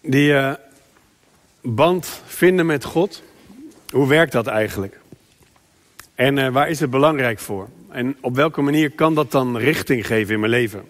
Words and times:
die 0.00 0.30
uh, 0.32 0.52
band 1.62 2.22
vinden 2.26 2.66
met 2.66 2.84
God, 2.84 3.22
hoe 3.90 4.08
werkt 4.08 4.32
dat 4.32 4.46
eigenlijk? 4.46 5.00
En 6.14 6.36
uh, 6.36 6.48
waar 6.48 6.68
is 6.68 6.80
het 6.80 6.90
belangrijk 6.90 7.38
voor? 7.38 7.68
En 7.88 8.16
op 8.20 8.34
welke 8.34 8.60
manier 8.60 8.90
kan 8.90 9.14
dat 9.14 9.30
dan 9.30 9.56
richting 9.56 10.06
geven 10.06 10.34
in 10.34 10.40
mijn 10.40 10.52
leven? 10.52 10.84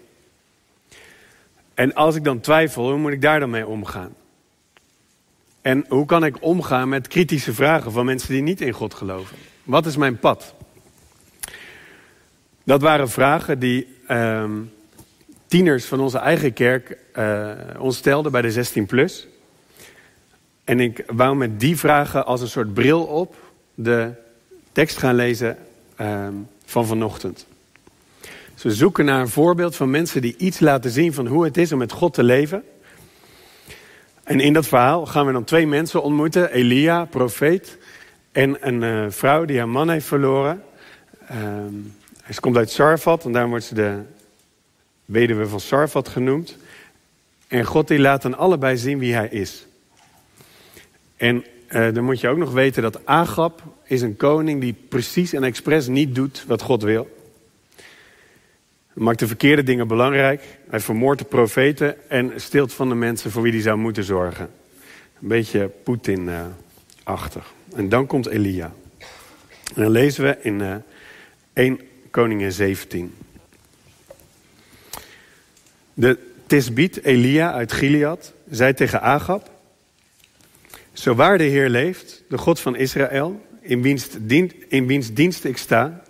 En 1.73 1.93
als 1.93 2.15
ik 2.15 2.23
dan 2.23 2.39
twijfel, 2.39 2.89
hoe 2.89 2.97
moet 2.97 3.11
ik 3.11 3.21
daar 3.21 3.39
dan 3.39 3.49
mee 3.49 3.67
omgaan? 3.67 4.13
En 5.61 5.85
hoe 5.87 6.05
kan 6.05 6.23
ik 6.23 6.43
omgaan 6.43 6.89
met 6.89 7.07
kritische 7.07 7.53
vragen 7.53 7.91
van 7.91 8.05
mensen 8.05 8.29
die 8.29 8.41
niet 8.41 8.61
in 8.61 8.71
God 8.71 8.93
geloven? 8.93 9.37
Wat 9.63 9.85
is 9.85 9.97
mijn 9.97 10.19
pad? 10.19 10.53
Dat 12.63 12.81
waren 12.81 13.09
vragen 13.09 13.59
die 13.59 13.95
uh, 14.07 14.49
tieners 15.49 15.85
van 15.85 15.99
onze 15.99 16.17
eigen 16.17 16.53
kerk 16.53 16.97
uh, 17.15 17.51
ons 17.79 17.97
stelden 17.97 18.31
bij 18.31 18.41
de 18.41 18.51
16 18.51 18.85
plus. 18.85 19.27
En 20.63 20.79
ik 20.79 21.03
wou 21.07 21.35
met 21.35 21.59
die 21.59 21.77
vragen 21.77 22.25
als 22.25 22.41
een 22.41 22.47
soort 22.47 22.73
bril 22.73 23.03
op 23.03 23.35
de 23.73 24.11
tekst 24.71 24.97
gaan 24.97 25.15
lezen 25.15 25.57
uh, 26.01 26.27
van 26.65 26.85
vanochtend. 26.85 27.45
We 28.61 28.71
zoeken 28.71 29.05
naar 29.05 29.21
een 29.21 29.29
voorbeeld 29.29 29.75
van 29.75 29.89
mensen 29.89 30.21
die 30.21 30.35
iets 30.37 30.59
laten 30.59 30.91
zien 30.91 31.13
van 31.13 31.27
hoe 31.27 31.43
het 31.43 31.57
is 31.57 31.71
om 31.71 31.77
met 31.77 31.91
God 31.91 32.13
te 32.13 32.23
leven. 32.23 32.63
En 34.23 34.39
in 34.39 34.53
dat 34.53 34.67
verhaal 34.67 35.05
gaan 35.05 35.25
we 35.25 35.31
dan 35.31 35.43
twee 35.43 35.67
mensen 35.67 36.03
ontmoeten. 36.03 36.51
Elia, 36.51 37.05
profeet. 37.05 37.77
En 38.31 38.67
een 38.67 38.81
uh, 38.81 39.05
vrouw 39.09 39.45
die 39.45 39.57
haar 39.57 39.69
man 39.69 39.89
heeft 39.89 40.05
verloren. 40.05 40.63
Um, 41.31 41.93
ze 42.31 42.39
komt 42.39 42.57
uit 42.57 42.69
Sarfat 42.69 43.25
en 43.25 43.31
daar 43.31 43.47
wordt 43.47 43.65
ze 43.65 43.73
de 43.73 43.99
weduwe 45.09 45.47
van 45.47 45.59
Sarfat 45.59 46.07
genoemd. 46.07 46.57
En 47.47 47.65
God 47.65 47.87
die 47.87 47.99
laat 47.99 48.21
dan 48.21 48.37
allebei 48.37 48.77
zien 48.77 48.99
wie 48.99 49.13
hij 49.13 49.27
is. 49.27 49.67
En 51.17 51.45
uh, 51.69 51.93
dan 51.93 52.03
moet 52.03 52.19
je 52.19 52.27
ook 52.27 52.37
nog 52.37 52.51
weten 52.51 52.81
dat 52.81 53.05
Agab 53.05 53.63
is 53.83 54.01
een 54.01 54.17
koning 54.17 54.61
die 54.61 54.75
precies 54.89 55.33
en 55.33 55.43
expres 55.43 55.87
niet 55.87 56.15
doet 56.15 56.43
wat 56.47 56.61
God 56.61 56.83
wil. 56.83 57.17
Hij 58.93 59.03
maakt 59.03 59.19
de 59.19 59.27
verkeerde 59.27 59.63
dingen 59.63 59.87
belangrijk. 59.87 60.43
Hij 60.69 60.79
vermoordt 60.79 61.21
de 61.21 61.27
profeten 61.27 62.09
en 62.09 62.31
stilt 62.35 62.73
van 62.73 62.89
de 62.89 62.95
mensen 62.95 63.31
voor 63.31 63.41
wie 63.41 63.51
hij 63.51 63.61
zou 63.61 63.77
moeten 63.77 64.03
zorgen. 64.03 64.49
Een 65.21 65.27
beetje 65.27 65.71
Poetin-achtig. 65.83 67.53
En 67.75 67.89
dan 67.89 68.07
komt 68.07 68.27
Elia. 68.27 68.73
En 69.75 69.81
dan 69.81 69.91
lezen 69.91 70.23
we 70.23 70.37
in 70.41 70.59
uh, 70.59 70.75
1 71.53 71.79
Koningin 72.11 72.51
17. 72.51 73.13
De 75.99 76.17
Tisbiet 76.47 77.03
Elia 77.03 77.53
uit 77.53 77.71
Gilead 77.71 78.33
zei 78.49 78.73
tegen 78.73 79.01
Agab... 79.01 79.49
Zo 80.93 81.15
waar 81.15 81.37
de 81.37 81.43
Heer 81.43 81.69
leeft, 81.69 82.23
de 82.29 82.37
God 82.37 82.59
van 82.59 82.75
Israël, 82.75 83.45
in 83.61 83.81
wiens, 83.81 84.07
in 84.67 84.87
wiens 84.87 85.13
dienst 85.13 85.43
ik 85.43 85.57
sta... 85.57 86.03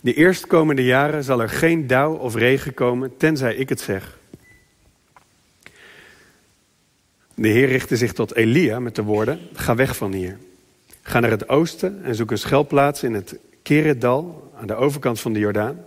De 0.00 0.14
eerstkomende 0.14 0.84
jaren 0.84 1.24
zal 1.24 1.40
er 1.40 1.48
geen 1.48 1.86
dauw 1.86 2.14
of 2.14 2.34
regen 2.34 2.74
komen, 2.74 3.16
tenzij 3.16 3.54
ik 3.54 3.68
het 3.68 3.80
zeg. 3.80 4.18
De 7.34 7.48
Heer 7.48 7.68
richtte 7.68 7.96
zich 7.96 8.12
tot 8.12 8.34
Elia 8.34 8.80
met 8.80 8.94
de 8.94 9.02
woorden: 9.02 9.40
Ga 9.52 9.74
weg 9.74 9.96
van 9.96 10.12
hier. 10.12 10.38
Ga 11.02 11.20
naar 11.20 11.30
het 11.30 11.48
oosten 11.48 12.00
en 12.02 12.14
zoek 12.14 12.30
een 12.30 12.38
schuilplaats 12.38 13.02
in 13.02 13.14
het 13.14 13.38
Keredal, 13.62 14.52
aan 14.60 14.66
de 14.66 14.74
overkant 14.74 15.20
van 15.20 15.32
de 15.32 15.38
Jordaan. 15.38 15.84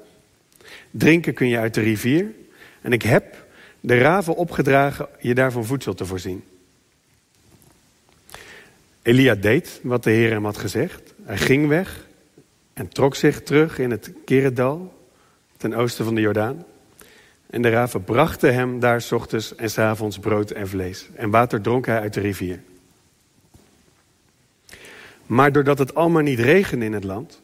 Drinken 0.92 1.34
kun 1.34 1.48
je 1.48 1.58
uit 1.58 1.74
de 1.74 1.82
rivier. 1.82 2.32
En 2.82 2.92
ik 2.92 3.02
heb 3.02 3.46
de 3.80 3.98
raven 3.98 4.36
opgedragen 4.36 5.08
je 5.20 5.34
daarvan 5.34 5.66
voedsel 5.66 5.94
te 5.94 6.06
voorzien. 6.06 6.44
Elia 9.02 9.36
deed 9.36 9.80
wat 9.84 10.04
de 10.04 10.12
Heer 10.12 10.32
hem 10.32 10.46
had 10.46 10.58
gezegd. 10.58 11.14
Hij 11.24 11.38
ging 11.38 11.68
weg 11.68 12.06
en 12.74 12.88
trok 12.88 13.16
zich 13.16 13.44
terug 13.44 13.80
in 13.80 13.92
het 13.92 14.12
Keredal, 14.26 14.94
ten 15.58 15.74
oosten 15.74 16.06
van 16.06 16.16
de 16.16 16.22
Jordaan. 16.22 16.66
En 17.50 17.62
de 17.62 17.70
raven 17.70 18.04
brachten 18.04 18.54
hem 18.54 18.80
daar 18.80 19.02
s 19.02 19.12
ochtends 19.12 19.56
en 19.56 19.70
s 19.70 19.78
avonds 19.78 20.20
brood 20.20 20.52
en 20.52 20.68
vlees. 20.68 21.10
En 21.16 21.30
water 21.30 21.62
dronk 21.62 21.86
hij 21.86 22.00
uit 22.00 22.14
de 22.14 22.20
rivier. 22.20 22.60
Maar 25.26 25.52
doordat 25.52 25.80
het 25.80 25.96
allemaal 25.96 26.22
niet 26.22 26.40
regende 26.40 26.86
in 26.86 26.94
het 26.94 27.04
land, 27.04 27.42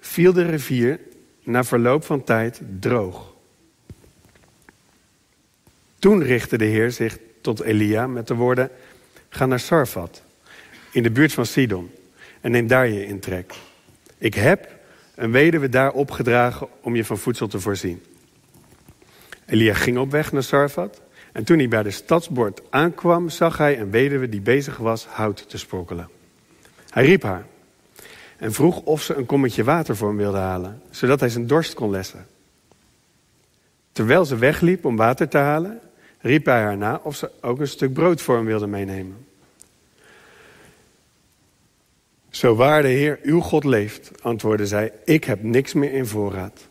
viel 0.00 0.32
de 0.32 0.44
rivier 0.44 1.00
na 1.42 1.64
verloop 1.64 2.04
van 2.04 2.24
tijd 2.24 2.60
droog. 2.80 3.36
Toen 5.98 6.22
richtte 6.22 6.58
de 6.58 6.64
Heer 6.64 6.90
zich 6.90 7.18
tot 7.40 7.60
Elia 7.60 8.06
met 8.06 8.26
de 8.26 8.34
woorden: 8.34 8.70
Ga 9.28 9.46
naar 9.46 9.60
Sarfat, 9.60 10.22
in 10.92 11.02
de 11.02 11.10
buurt 11.10 11.32
van 11.32 11.46
Sidon, 11.46 11.90
en 12.40 12.50
neem 12.50 12.66
daar 12.66 12.88
je 12.88 13.06
intrek. 13.06 13.54
Ik 14.18 14.34
heb 14.34 14.76
een 15.14 15.32
weduwe 15.32 15.68
daar 15.68 15.92
opgedragen 15.92 16.68
om 16.80 16.96
je 16.96 17.04
van 17.04 17.18
voedsel 17.18 17.48
te 17.48 17.60
voorzien. 17.60 18.02
Elia 19.46 19.74
ging 19.74 19.98
op 19.98 20.10
weg 20.10 20.32
naar 20.32 20.42
Sarfat. 20.42 21.00
En 21.32 21.44
toen 21.44 21.58
hij 21.58 21.68
bij 21.68 21.82
de 21.82 21.90
stadsbord 21.90 22.62
aankwam, 22.70 23.28
zag 23.28 23.58
hij 23.58 23.80
een 23.80 23.90
weduwe 23.90 24.28
die 24.28 24.40
bezig 24.40 24.76
was 24.76 25.06
hout 25.06 25.48
te 25.48 25.58
sprokkelen. 25.58 26.08
Hij 26.90 27.04
riep 27.04 27.22
haar 27.22 27.46
en 28.36 28.52
vroeg 28.52 28.80
of 28.80 29.02
ze 29.02 29.14
een 29.14 29.26
kommetje 29.26 29.64
water 29.64 29.96
voor 29.96 30.08
hem 30.08 30.16
wilde 30.16 30.38
halen, 30.38 30.82
zodat 30.90 31.20
hij 31.20 31.28
zijn 31.28 31.46
dorst 31.46 31.74
kon 31.74 31.90
lessen. 31.90 32.26
Terwijl 33.92 34.24
ze 34.24 34.36
wegliep 34.36 34.84
om 34.84 34.96
water 34.96 35.28
te 35.28 35.38
halen, 35.38 35.80
riep 36.18 36.44
hij 36.44 36.60
haar 36.60 36.76
na 36.76 37.00
of 37.02 37.16
ze 37.16 37.30
ook 37.40 37.60
een 37.60 37.68
stuk 37.68 37.92
brood 37.92 38.22
voor 38.22 38.36
hem 38.36 38.44
wilde 38.44 38.66
meenemen. 38.66 39.26
Zo 42.30 42.54
waar 42.54 42.82
de 42.82 42.88
Heer 42.88 43.18
uw 43.22 43.40
God 43.40 43.64
leeft, 43.64 44.10
antwoordde 44.22 44.66
zij, 44.66 44.92
ik 45.04 45.24
heb 45.24 45.42
niks 45.42 45.72
meer 45.72 45.92
in 45.92 46.06
voorraad. 46.06 46.68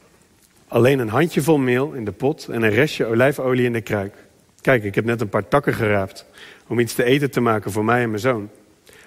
Alleen 0.68 1.00
een 1.00 1.10
handjevol 1.10 1.58
meel 1.58 1.92
in 1.92 2.06
de 2.06 2.12
pot 2.12 2.48
en 2.48 2.62
een 2.62 2.70
restje 2.70 3.06
olijfolie 3.06 3.66
in 3.66 3.74
de 3.74 3.82
kruik. 3.82 4.16
Kijk, 4.62 4.84
ik 4.84 4.96
heb 4.96 5.06
net 5.06 5.22
een 5.22 5.30
paar 5.30 5.48
takken 5.48 5.74
geraapt 5.74 6.26
om 6.68 6.80
iets 6.80 6.94
te 6.94 7.04
eten 7.04 7.32
te 7.32 7.40
maken 7.40 7.72
voor 7.72 7.86
mij 7.86 8.02
en 8.02 8.10
mijn 8.10 8.22
zoon. 8.22 8.50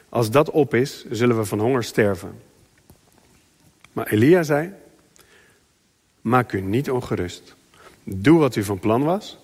Als 0.09 0.31
dat 0.31 0.51
op 0.51 0.75
is, 0.75 1.05
zullen 1.11 1.37
we 1.37 1.45
van 1.45 1.61
honger 1.61 1.85
sterven. 1.85 2.41
Maar 3.93 4.07
Elia 4.07 4.43
zei, 4.43 4.73
maak 6.21 6.53
u 6.53 6.61
niet 6.61 6.91
ongerust. 6.91 7.55
Doe 8.05 8.39
wat 8.39 8.57
u 8.57 8.65
van 8.65 8.79
plan 8.79 9.03
was, 9.03 9.39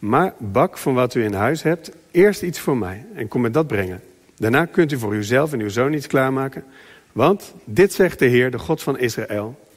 maar 0.00 0.34
bak 0.38 0.78
van 0.78 0.94
wat 0.94 1.14
u 1.14 1.24
in 1.24 1.32
huis 1.32 1.62
hebt 1.62 1.90
eerst 2.10 2.42
iets 2.42 2.58
voor 2.58 2.76
mij 2.76 3.06
en 3.14 3.28
kom 3.28 3.40
met 3.40 3.54
dat 3.54 3.66
brengen. 3.66 4.00
Daarna 4.36 4.64
kunt 4.64 4.92
u 4.92 4.98
voor 4.98 5.14
uzelf 5.14 5.52
en 5.52 5.60
uw 5.60 5.68
zoon 5.68 5.92
iets 5.92 6.06
klaarmaken. 6.06 6.64
Want 7.12 7.54
dit 7.64 7.92
zegt 7.92 8.18
de 8.18 8.24
Heer, 8.24 8.50
de 8.50 8.58
God 8.58 8.82
van 8.82 8.98
Israël. 8.98 9.68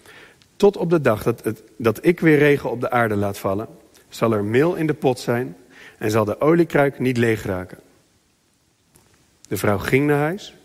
Tot 0.55 0.77
op 0.77 0.89
de 0.89 1.01
dag 1.01 1.23
dat, 1.23 1.43
het, 1.43 1.63
dat 1.77 2.05
ik 2.05 2.19
weer 2.19 2.37
regen 2.37 2.71
op 2.71 2.81
de 2.81 2.91
aarde 2.91 3.15
laat 3.15 3.37
vallen, 3.37 3.67
zal 4.09 4.33
er 4.33 4.43
meel 4.43 4.75
in 4.75 4.87
de 4.87 4.93
pot 4.93 5.19
zijn 5.19 5.55
en 5.97 6.11
zal 6.11 6.25
de 6.25 6.41
oliekruik 6.41 6.99
niet 6.99 7.17
leeg 7.17 7.43
raken. 7.43 7.77
De 9.47 9.57
vrouw 9.57 9.77
ging 9.77 10.07
naar 10.07 10.19
huis, 10.19 10.55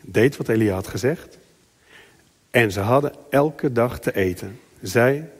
deed 0.00 0.36
wat 0.36 0.48
Elia 0.48 0.74
had 0.74 0.86
gezegd. 0.86 1.38
En 2.50 2.72
ze 2.72 2.80
hadden 2.80 3.12
elke 3.30 3.72
dag 3.72 3.98
te 3.98 4.14
eten. 4.14 4.60
Zij, 4.80 5.30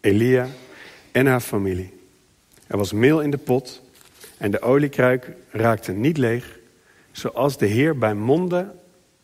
Elia 0.00 0.48
en 1.12 1.26
haar 1.26 1.40
familie. 1.40 1.99
Er 2.70 2.76
was 2.76 2.92
meel 2.92 3.20
in 3.20 3.30
de 3.30 3.38
pot 3.38 3.82
en 4.36 4.50
de 4.50 4.60
oliekruik 4.60 5.30
raakte 5.50 5.92
niet 5.92 6.16
leeg 6.16 6.58
zoals 7.12 7.58
de 7.58 7.66
Heer 7.66 7.98
bij 7.98 8.14
monden 8.14 8.80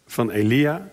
van 0.06 0.30
Elia, 0.30 0.90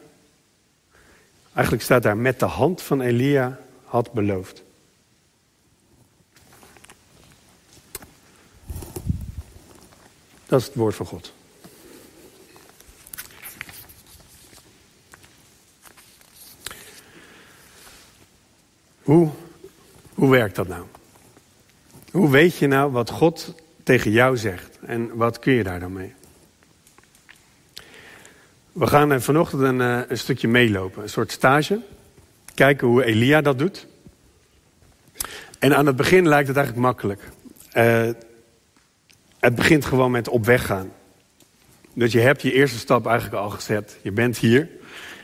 eigenlijk 1.53 1.83
staat 1.83 2.03
daar 2.03 2.17
met 2.17 2.39
de 2.39 2.45
hand 2.45 2.81
van 2.81 3.01
Elia, 3.01 3.59
had 3.83 4.11
beloofd. 4.11 4.63
Dat 10.45 10.59
is 10.59 10.65
het 10.65 10.75
woord 10.75 10.95
van 10.95 11.05
God. 11.05 11.33
Hoe, 19.01 19.29
hoe 20.13 20.29
werkt 20.29 20.55
dat 20.55 20.67
nou? 20.67 20.85
Hoe 22.13 22.29
weet 22.29 22.57
je 22.57 22.67
nou 22.67 22.91
wat 22.91 23.09
God 23.09 23.53
tegen 23.83 24.11
jou 24.11 24.37
zegt? 24.37 24.79
En 24.85 25.15
wat 25.15 25.39
kun 25.39 25.53
je 25.53 25.63
daar 25.63 25.79
dan 25.79 25.93
mee? 25.93 26.13
We 28.71 28.87
gaan 28.87 29.21
vanochtend 29.21 29.61
een, 29.61 29.81
eh, 29.81 29.99
een, 30.07 30.17
stukje 30.17 30.47
meelopen, 30.47 31.03
een 31.03 31.09
soort 31.09 31.31
stage. 31.31 31.79
Kijken 32.55 32.87
hoe 32.87 33.03
Elia 33.03 33.41
dat 33.41 33.59
doet. 33.59 33.87
En 35.59 35.75
aan 35.75 35.85
het 35.85 35.95
begin 35.95 36.27
lijkt 36.27 36.47
het 36.47 36.57
eigenlijk 36.57 36.87
makkelijk. 36.87 37.21
Uh, 37.73 38.09
het 39.39 39.55
begint 39.55 39.85
gewoon 39.85 40.11
met 40.11 40.27
op 40.27 40.45
weg 40.45 40.65
gaan. 40.65 40.91
Dus 41.93 42.11
je 42.11 42.19
hebt 42.19 42.41
je 42.41 42.53
eerste 42.53 42.77
stap 42.77 43.05
eigenlijk 43.05 43.43
al 43.43 43.49
gezet. 43.49 43.97
Je 44.01 44.11
bent 44.11 44.37
hier. 44.37 44.69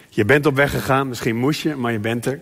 Je 0.09 0.25
bent 0.25 0.45
op 0.45 0.55
weg 0.55 0.71
gegaan. 0.71 1.07
Misschien 1.07 1.35
moest 1.35 1.61
je, 1.61 1.75
maar 1.75 1.91
je 1.91 1.99
bent 1.99 2.25
er. 2.25 2.41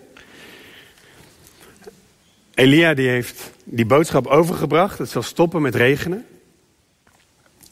Elia 2.54 2.94
die 2.94 3.10
heeft 3.10 3.56
die 3.70 3.86
boodschap 3.86 4.28
overgebracht. 4.28 4.98
Het 4.98 5.10
zal 5.10 5.22
stoppen 5.22 5.62
met 5.62 5.76
regenen. 5.76 6.26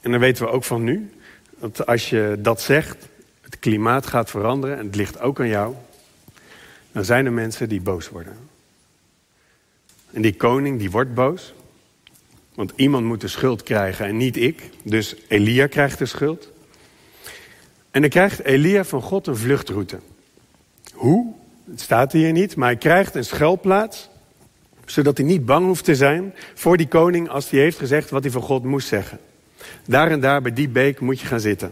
En 0.01 0.12
dan 0.12 0.19
weten 0.19 0.45
we 0.45 0.51
ook 0.51 0.63
van 0.63 0.83
nu, 0.83 1.12
dat 1.59 1.86
als 1.86 2.09
je 2.09 2.38
dat 2.39 2.62
zegt, 2.62 3.07
het 3.42 3.59
klimaat 3.59 4.07
gaat 4.07 4.30
veranderen 4.30 4.77
en 4.77 4.86
het 4.86 4.95
ligt 4.95 5.19
ook 5.19 5.39
aan 5.39 5.47
jou, 5.47 5.75
dan 6.92 7.06
zijn 7.06 7.25
er 7.25 7.33
mensen 7.33 7.69
die 7.69 7.81
boos 7.81 8.09
worden. 8.09 8.38
En 10.12 10.21
die 10.21 10.36
koning 10.36 10.80
die 10.80 10.92
wordt 10.92 11.13
boos, 11.13 11.53
want 12.53 12.74
iemand 12.75 13.06
moet 13.06 13.21
de 13.21 13.27
schuld 13.27 13.63
krijgen 13.63 14.06
en 14.06 14.18
niet 14.18 14.38
ik. 14.38 14.69
Dus 14.83 15.15
Elia 15.27 15.68
krijgt 15.68 16.00
de 16.00 16.06
schuld. 16.06 16.51
En 17.92 18.01
dan 18.01 18.09
krijgt 18.09 18.44
Elia 18.44 18.83
van 18.83 19.01
God 19.01 19.27
een 19.27 19.38
vluchtroute. 19.38 20.00
Hoe? 20.94 21.33
Het 21.69 21.81
staat 21.81 22.12
hier 22.12 22.31
niet, 22.31 22.56
maar 22.56 22.68
hij 22.68 22.77
krijgt 22.77 23.15
een 23.15 23.25
schuilplaats 23.25 24.09
zodat 24.85 25.17
hij 25.17 25.25
niet 25.25 25.45
bang 25.45 25.65
hoeft 25.65 25.83
te 25.83 25.95
zijn 25.95 26.33
voor 26.53 26.77
die 26.77 26.87
koning 26.87 27.29
als 27.29 27.49
hij 27.49 27.59
heeft 27.59 27.77
gezegd 27.77 28.09
wat 28.09 28.23
hij 28.23 28.31
van 28.31 28.41
God 28.41 28.63
moest 28.63 28.87
zeggen. 28.87 29.19
Daar 29.85 30.11
en 30.11 30.19
daar 30.19 30.41
bij 30.41 30.53
die 30.53 30.69
beek 30.69 30.99
moet 30.99 31.19
je 31.19 31.27
gaan 31.27 31.39
zitten. 31.39 31.71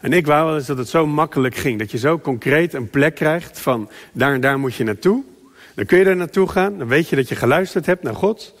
En 0.00 0.12
ik 0.12 0.26
wou 0.26 0.46
wel 0.46 0.56
eens 0.56 0.66
dat 0.66 0.78
het 0.78 0.88
zo 0.88 1.06
makkelijk 1.06 1.54
ging. 1.54 1.78
Dat 1.78 1.90
je 1.90 1.98
zo 1.98 2.18
concreet 2.18 2.74
een 2.74 2.90
plek 2.90 3.14
krijgt 3.14 3.60
van 3.60 3.90
daar 4.12 4.32
en 4.32 4.40
daar 4.40 4.58
moet 4.58 4.74
je 4.74 4.84
naartoe. 4.84 5.24
Dan 5.74 5.86
kun 5.86 5.98
je 5.98 6.04
er 6.04 6.16
naartoe 6.16 6.48
gaan. 6.48 6.78
Dan 6.78 6.88
weet 6.88 7.08
je 7.08 7.16
dat 7.16 7.28
je 7.28 7.36
geluisterd 7.36 7.86
hebt 7.86 8.02
naar 8.02 8.14
God. 8.14 8.54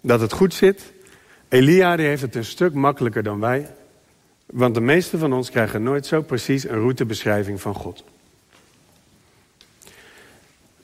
Dat 0.00 0.20
het 0.20 0.32
goed 0.32 0.54
zit. 0.54 0.92
Elia 1.48 1.96
die 1.96 2.06
heeft 2.06 2.22
het 2.22 2.34
een 2.34 2.44
stuk 2.44 2.74
makkelijker 2.74 3.22
dan 3.22 3.40
wij. 3.40 3.74
Want 4.46 4.74
de 4.74 4.80
meeste 4.80 5.18
van 5.18 5.32
ons 5.32 5.50
krijgen 5.50 5.82
nooit 5.82 6.06
zo 6.06 6.22
precies 6.22 6.68
een 6.68 6.80
routebeschrijving 6.80 7.60
van 7.60 7.74
God. 7.74 8.04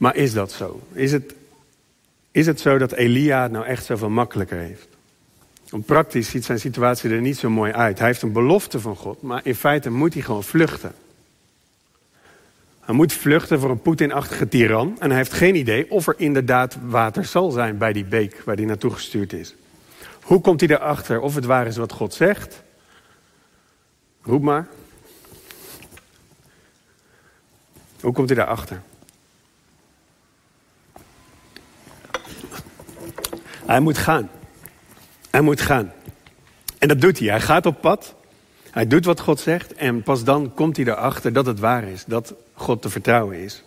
Maar 0.02 0.16
is 0.16 0.32
dat 0.32 0.52
zo? 0.52 0.80
Is 0.92 1.12
het, 1.12 1.34
is 2.30 2.46
het 2.46 2.60
zo 2.60 2.78
dat 2.78 2.92
Elia 2.92 3.42
het 3.42 3.52
nou 3.52 3.66
echt 3.66 3.84
zoveel 3.84 4.10
makkelijker 4.10 4.58
heeft? 4.58 4.88
Want 5.68 5.86
praktisch 5.86 6.28
ziet 6.28 6.44
zijn 6.44 6.60
situatie 6.60 7.10
er 7.10 7.20
niet 7.20 7.38
zo 7.38 7.50
mooi 7.50 7.72
uit. 7.72 7.98
Hij 7.98 8.06
heeft 8.06 8.22
een 8.22 8.32
belofte 8.32 8.80
van 8.80 8.96
God, 8.96 9.22
maar 9.22 9.40
in 9.44 9.54
feite 9.54 9.90
moet 9.90 10.14
hij 10.14 10.22
gewoon 10.22 10.44
vluchten. 10.44 10.92
Hij 12.80 12.94
moet 12.94 13.12
vluchten 13.12 13.60
voor 13.60 13.70
een 13.70 13.82
Poetin-achtige 13.82 14.48
tiran. 14.48 14.96
En 14.98 15.08
hij 15.08 15.18
heeft 15.18 15.32
geen 15.32 15.54
idee 15.54 15.90
of 15.90 16.06
er 16.06 16.14
inderdaad 16.16 16.76
water 16.86 17.24
zal 17.24 17.50
zijn 17.50 17.78
bij 17.78 17.92
die 17.92 18.04
beek 18.04 18.42
waar 18.44 18.56
hij 18.56 18.64
naartoe 18.64 18.90
gestuurd 18.90 19.32
is. 19.32 19.54
Hoe 20.22 20.40
komt 20.40 20.60
hij 20.60 20.68
erachter 20.68 21.20
of 21.20 21.34
het 21.34 21.44
waar 21.44 21.66
is 21.66 21.76
wat 21.76 21.92
God 21.92 22.14
zegt? 22.14 22.62
Roep 24.22 24.42
maar. 24.42 24.68
Hoe 28.00 28.12
komt 28.12 28.28
hij 28.28 28.38
daarachter? 28.38 28.82
Hij 33.66 33.80
moet 33.80 33.98
gaan. 33.98 34.30
Hij 35.30 35.40
moet 35.40 35.60
gaan. 35.60 35.92
En 36.78 36.88
dat 36.88 37.00
doet 37.00 37.18
hij. 37.18 37.28
Hij 37.28 37.40
gaat 37.40 37.66
op 37.66 37.80
pad. 37.80 38.14
Hij 38.70 38.86
doet 38.86 39.04
wat 39.04 39.20
God 39.20 39.40
zegt. 39.40 39.74
En 39.74 40.02
pas 40.02 40.24
dan 40.24 40.54
komt 40.54 40.76
hij 40.76 40.86
erachter 40.86 41.32
dat 41.32 41.46
het 41.46 41.58
waar 41.58 41.84
is. 41.84 42.04
Dat 42.04 42.34
God 42.54 42.82
te 42.82 42.90
vertrouwen 42.90 43.38
is. 43.38 43.62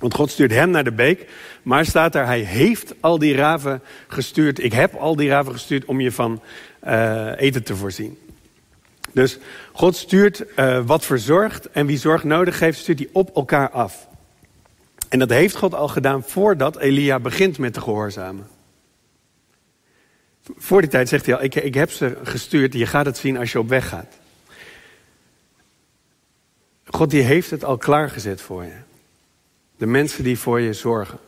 Want 0.00 0.14
God 0.14 0.30
stuurt 0.30 0.50
hem 0.50 0.70
naar 0.70 0.84
de 0.84 0.92
beek. 0.92 1.28
Maar 1.62 1.86
staat 1.86 2.14
er, 2.14 2.26
hij 2.26 2.40
heeft 2.40 2.94
al 3.00 3.18
die 3.18 3.34
raven 3.34 3.82
gestuurd. 4.08 4.62
Ik 4.62 4.72
heb 4.72 4.94
al 4.94 5.16
die 5.16 5.28
raven 5.28 5.52
gestuurd 5.52 5.84
om 5.84 6.00
je 6.00 6.12
van 6.12 6.40
uh, 6.86 7.30
eten 7.36 7.62
te 7.62 7.76
voorzien. 7.76 8.18
Dus 9.12 9.38
God 9.72 9.96
stuurt 9.96 10.44
uh, 10.56 10.80
wat 10.86 11.04
verzorgt. 11.04 11.70
En 11.70 11.86
wie 11.86 11.98
zorg 11.98 12.24
nodig 12.24 12.60
heeft, 12.60 12.78
stuurt 12.78 12.98
hij 12.98 13.08
op 13.12 13.36
elkaar 13.36 13.70
af. 13.70 14.08
En 15.08 15.18
dat 15.18 15.30
heeft 15.30 15.56
God 15.56 15.74
al 15.74 15.88
gedaan 15.88 16.22
voordat 16.22 16.76
Elia 16.76 17.20
begint 17.20 17.58
met 17.58 17.72
te 17.72 17.80
gehoorzamen. 17.80 18.46
Voor 20.56 20.80
die 20.80 20.90
tijd 20.90 21.08
zegt 21.08 21.26
hij 21.26 21.34
al, 21.34 21.42
ik, 21.42 21.54
ik 21.54 21.74
heb 21.74 21.90
ze 21.90 22.18
gestuurd, 22.22 22.72
je 22.72 22.86
gaat 22.86 23.06
het 23.06 23.16
zien 23.16 23.36
als 23.36 23.52
je 23.52 23.58
op 23.58 23.68
weg 23.68 23.88
gaat. 23.88 24.14
God 26.84 27.10
die 27.10 27.22
heeft 27.22 27.50
het 27.50 27.64
al 27.64 27.76
klaargezet 27.76 28.40
voor 28.40 28.64
je. 28.64 28.76
De 29.76 29.86
mensen 29.86 30.24
die 30.24 30.38
voor 30.38 30.60
je 30.60 30.72
zorgen. 30.72 31.18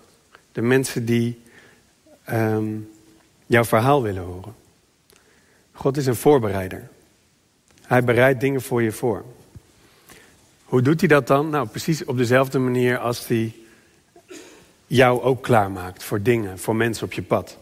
De 0.53 0.63
mensen 0.63 1.05
die 1.05 1.41
um, 2.31 2.91
jouw 3.47 3.65
verhaal 3.65 4.03
willen 4.03 4.23
horen. 4.23 4.55
God 5.73 5.97
is 5.97 6.07
een 6.07 6.17
voorbereider. 6.17 6.89
Hij 7.83 8.05
bereidt 8.05 8.41
dingen 8.41 8.63
voor 8.63 8.83
je 8.83 8.93
voor. 8.93 9.25
Hoe 10.65 10.83
doet 10.83 11.01
hij 11.01 11.09
dat 11.09 11.27
dan? 11.27 11.51
Nou, 11.51 11.69
precies 11.69 12.05
op 12.05 12.17
dezelfde 12.17 12.59
manier 12.59 12.99
als 12.99 13.27
hij 13.27 13.55
jou 14.87 15.23
ook 15.23 15.43
klaarmaakt 15.43 16.03
voor 16.03 16.23
dingen, 16.23 16.59
voor 16.59 16.77
mensen 16.77 17.05
op 17.05 17.13
je 17.13 17.23
pad. 17.23 17.59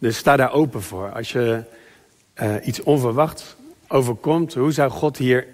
Dus 0.00 0.16
sta 0.16 0.36
daar 0.36 0.52
open 0.52 0.82
voor. 0.82 1.12
Als 1.12 1.32
je 1.32 1.62
uh, 2.42 2.54
iets 2.64 2.82
onverwachts 2.82 3.56
overkomt, 3.88 4.54
hoe 4.54 4.72
zou 4.72 4.90
God 4.90 5.16
hier 5.16 5.46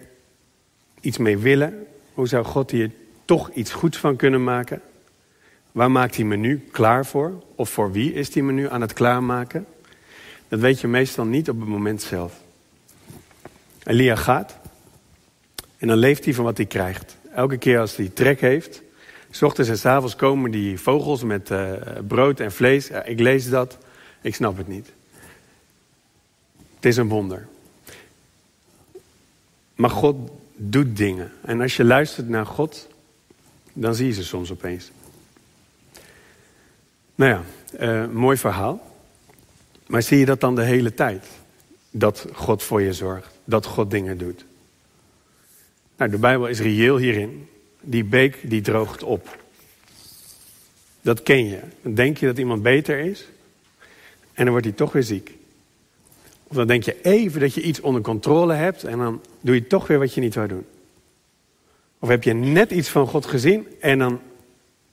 iets 1.00 1.19
mee 1.19 1.38
willen? 1.38 1.87
Hoe 2.14 2.28
zou 2.28 2.44
God 2.44 2.70
hier 2.70 2.90
toch 3.25 3.50
iets 3.50 3.72
goeds 3.72 3.98
van 3.98 4.16
kunnen 4.16 4.44
maken? 4.44 4.81
Waar 5.72 5.90
maakt 5.90 6.16
hij 6.16 6.25
me 6.25 6.37
nu 6.37 6.69
klaar 6.70 7.06
voor? 7.06 7.43
Of 7.54 7.70
voor 7.70 7.93
wie 7.93 8.12
is 8.12 8.34
hij 8.34 8.43
me 8.43 8.52
nu 8.52 8.70
aan 8.70 8.81
het 8.81 8.93
klaarmaken? 8.93 9.66
Dat 10.49 10.60
weet 10.60 10.81
je 10.81 10.88
meestal 10.88 11.25
niet 11.25 11.49
op 11.49 11.60
het 11.60 11.69
moment 11.69 12.02
zelf. 12.02 12.32
Elia 13.82 14.16
gaat 14.16 14.58
en 15.76 15.88
dan 15.88 15.96
leeft 15.96 16.25
hij 16.25 16.34
van 16.34 16.44
wat 16.44 16.56
hij 16.56 16.66
krijgt. 16.66 17.16
Elke 17.34 17.56
keer 17.56 17.81
als 17.81 17.96
hij 17.96 18.10
trek 18.14 18.40
heeft, 18.40 18.82
s 19.31 19.42
ochtends 19.42 19.70
en 19.70 19.78
s 19.78 19.84
avonds 19.84 20.16
komen 20.16 20.50
die 20.50 20.81
vogels 20.81 21.22
met 21.22 21.50
uh, 21.50 21.72
brood 22.08 22.40
en 22.40 22.52
vlees. 22.52 22.87
Ja, 22.87 23.02
ik 23.04 23.20
lees 23.20 23.49
dat. 23.49 23.78
Ik 24.26 24.34
snap 24.34 24.56
het 24.56 24.69
niet. 24.69 24.93
Het 26.75 26.84
is 26.84 26.96
een 26.96 27.08
wonder. 27.08 27.46
Maar 29.75 29.90
God 29.90 30.31
doet 30.55 30.96
dingen. 30.96 31.32
En 31.43 31.61
als 31.61 31.76
je 31.76 31.84
luistert 31.84 32.28
naar 32.28 32.46
God, 32.46 32.88
dan 33.73 33.94
zie 33.94 34.06
je 34.06 34.12
ze 34.12 34.25
soms 34.25 34.50
opeens. 34.50 34.90
Nou 37.14 37.31
ja, 37.31 37.43
uh, 37.81 38.08
mooi 38.12 38.37
verhaal. 38.37 38.96
Maar 39.87 40.02
zie 40.02 40.19
je 40.19 40.26
dat 40.26 40.40
dan 40.40 40.55
de 40.55 40.64
hele 40.64 40.94
tijd? 40.94 41.26
Dat 41.90 42.26
God 42.32 42.62
voor 42.62 42.82
je 42.82 42.93
zorgt, 42.93 43.38
dat 43.44 43.67
God 43.67 43.90
dingen 43.90 44.19
doet. 44.19 44.44
Nou, 45.96 46.11
de 46.11 46.19
Bijbel 46.19 46.46
is 46.46 46.61
reëel 46.61 46.96
hierin. 46.96 47.49
Die 47.81 48.05
beek 48.05 48.50
die 48.50 48.61
droogt 48.61 49.02
op. 49.02 49.44
Dat 51.00 51.23
ken 51.23 51.46
je. 51.46 51.61
Denk 51.82 52.19
je 52.19 52.26
dat 52.26 52.38
iemand 52.38 52.62
beter 52.62 52.99
is. 52.99 53.26
En 54.37 54.45
dan 54.45 54.49
wordt 54.49 54.66
hij 54.66 54.75
toch 54.75 54.93
weer 54.93 55.02
ziek. 55.02 55.35
Of 56.43 56.57
dan 56.57 56.66
denk 56.66 56.83
je 56.83 57.02
even 57.02 57.40
dat 57.40 57.55
je 57.55 57.62
iets 57.62 57.81
onder 57.81 58.02
controle 58.02 58.55
hebt 58.55 58.85
en 58.85 58.99
dan 58.99 59.21
doe 59.40 59.55
je 59.55 59.66
toch 59.66 59.87
weer 59.87 59.99
wat 59.99 60.14
je 60.14 60.21
niet 60.21 60.33
zou 60.33 60.49
doen. 60.49 60.64
Of 61.99 62.09
heb 62.09 62.23
je 62.23 62.33
net 62.33 62.71
iets 62.71 62.88
van 62.88 63.07
God 63.07 63.26
gezien 63.26 63.66
en 63.81 63.99
dan 63.99 64.21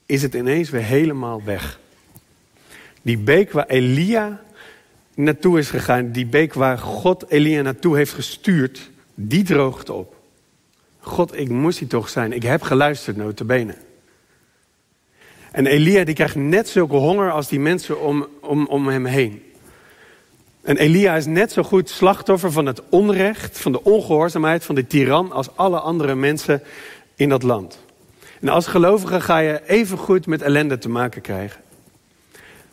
is 0.06 0.22
het 0.22 0.34
ineens 0.34 0.70
weer 0.70 0.84
helemaal 0.84 1.44
weg. 1.44 1.80
Die 3.02 3.18
beek 3.18 3.52
waar 3.52 3.68
Elia 3.68 4.42
naartoe 5.16 5.60
is 5.60 5.70
gegaan, 5.70 6.12
die 6.12 6.26
beek 6.26 6.54
waar 6.54 6.78
God 6.78 7.30
Elia 7.30 7.62
naartoe 7.62 7.96
heeft 7.96 8.14
gestuurd, 8.14 8.92
die 9.14 9.44
droogt 9.44 9.90
op. 9.90 10.16
God, 11.00 11.38
ik 11.38 11.50
moest 11.50 11.80
die 11.80 11.88
toch 11.88 12.10
zijn. 12.10 12.34
Ik 12.34 12.44
heb 12.44 12.62
geluisterd, 12.62 13.18
notabene. 13.18 13.76
En 15.54 15.66
Elia 15.66 16.04
die 16.04 16.16
krijgt 16.16 16.36
net 16.36 16.70
zulke 16.70 16.96
honger 16.96 17.32
als 17.32 17.48
die 17.48 17.60
mensen 17.60 18.02
om, 18.02 18.28
om, 18.42 18.68
om 18.68 18.88
hem 18.88 19.06
heen. 19.06 19.44
En 20.62 20.78
Elia 20.78 21.16
is 21.16 21.26
net 21.26 21.52
zo 21.52 21.64
goed 21.64 21.90
slachtoffer 21.90 22.52
van 22.52 22.66
het 22.66 22.82
onrecht, 22.90 23.60
van 23.60 23.72
de 23.72 23.84
ongehoorzaamheid, 23.84 24.64
van 24.64 24.76
de 24.76 24.88
tiran 24.88 25.32
als 25.32 25.56
alle 25.56 25.80
andere 25.80 26.16
mensen 26.16 26.62
in 27.16 27.30
dat 27.30 27.44
land. 27.44 27.80
En 28.42 28.50
als 28.50 28.68
gelovige 28.68 29.22
ga 29.22 29.38
je 29.38 29.62
even 29.68 29.98
goed 29.98 30.28
met 30.28 30.42
ellende 30.42 30.78
te 30.78 30.90
maken 30.90 31.22
krijgen. 31.22 31.62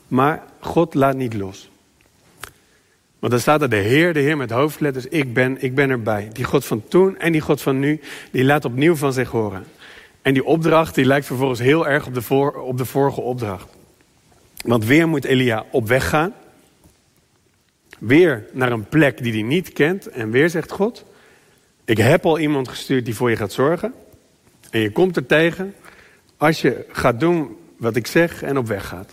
Maar 0.09 0.43
God 0.61 0.95
laat 0.95 1.17
niet 1.17 1.35
los. 1.35 1.71
Want 3.19 3.33
dan 3.33 3.41
staat 3.41 3.63
er 3.63 3.71
de 3.71 3.77
Heer, 3.77 4.13
de 4.13 4.21
Heer 4.21 4.37
met 4.37 4.51
hoofdletters, 4.51 5.07
ik 5.07 5.35
ben, 5.35 5.63
ik 5.63 5.75
ben 5.75 5.91
erbij. 5.91 6.29
Die 6.33 6.45
God 6.45 6.65
van 6.65 6.83
toen 6.89 7.19
en 7.19 7.33
die 7.33 7.41
God 7.41 7.63
van 7.63 7.79
nu, 7.79 8.01
die 8.31 8.45
laat 8.45 8.65
opnieuw 8.65 8.97
van 8.97 9.13
zich 9.13 9.31
horen. 9.31 9.65
En 10.23 10.35
die 10.35 10.45
opdracht 10.45 10.95
die 10.95 11.05
lijkt 11.05 11.27
vervolgens 11.27 11.61
heel 11.61 11.89
erg 11.89 12.07
op 12.07 12.15
de, 12.15 12.53
op 12.63 12.79
de 12.79 12.85
vorige 12.85 13.21
opdracht. 13.21 13.69
Want 14.65 14.85
weer 14.85 15.09
moet 15.09 15.25
Elia 15.25 15.65
op 15.71 15.89
weg 15.89 16.09
gaan. 16.09 16.35
Weer 17.99 18.47
naar 18.53 18.73
een 18.73 18.89
plek 18.89 19.23
die 19.23 19.33
hij 19.33 19.43
niet 19.43 19.73
kent. 19.73 20.07
En 20.07 20.31
weer 20.31 20.51
zegt 20.51 20.71
God, 20.71 21.05
ik 21.85 21.99
heb 21.99 22.27
al 22.27 22.39
iemand 22.39 22.69
gestuurd 22.69 23.05
die 23.05 23.15
voor 23.15 23.31
je 23.31 23.37
gaat 23.37 23.53
zorgen. 23.53 23.95
En 24.71 24.81
je 24.81 24.93
komt 24.93 25.17
er 25.17 25.27
tegen 25.27 25.75
als 26.37 26.61
je 26.61 26.85
gaat 26.89 27.21
doen 27.21 27.57
wat 27.77 27.97
ik 27.97 28.07
zeg 28.07 28.43
en 28.43 28.59
op 28.59 28.67
weg 28.67 28.87
gaat. 28.87 29.13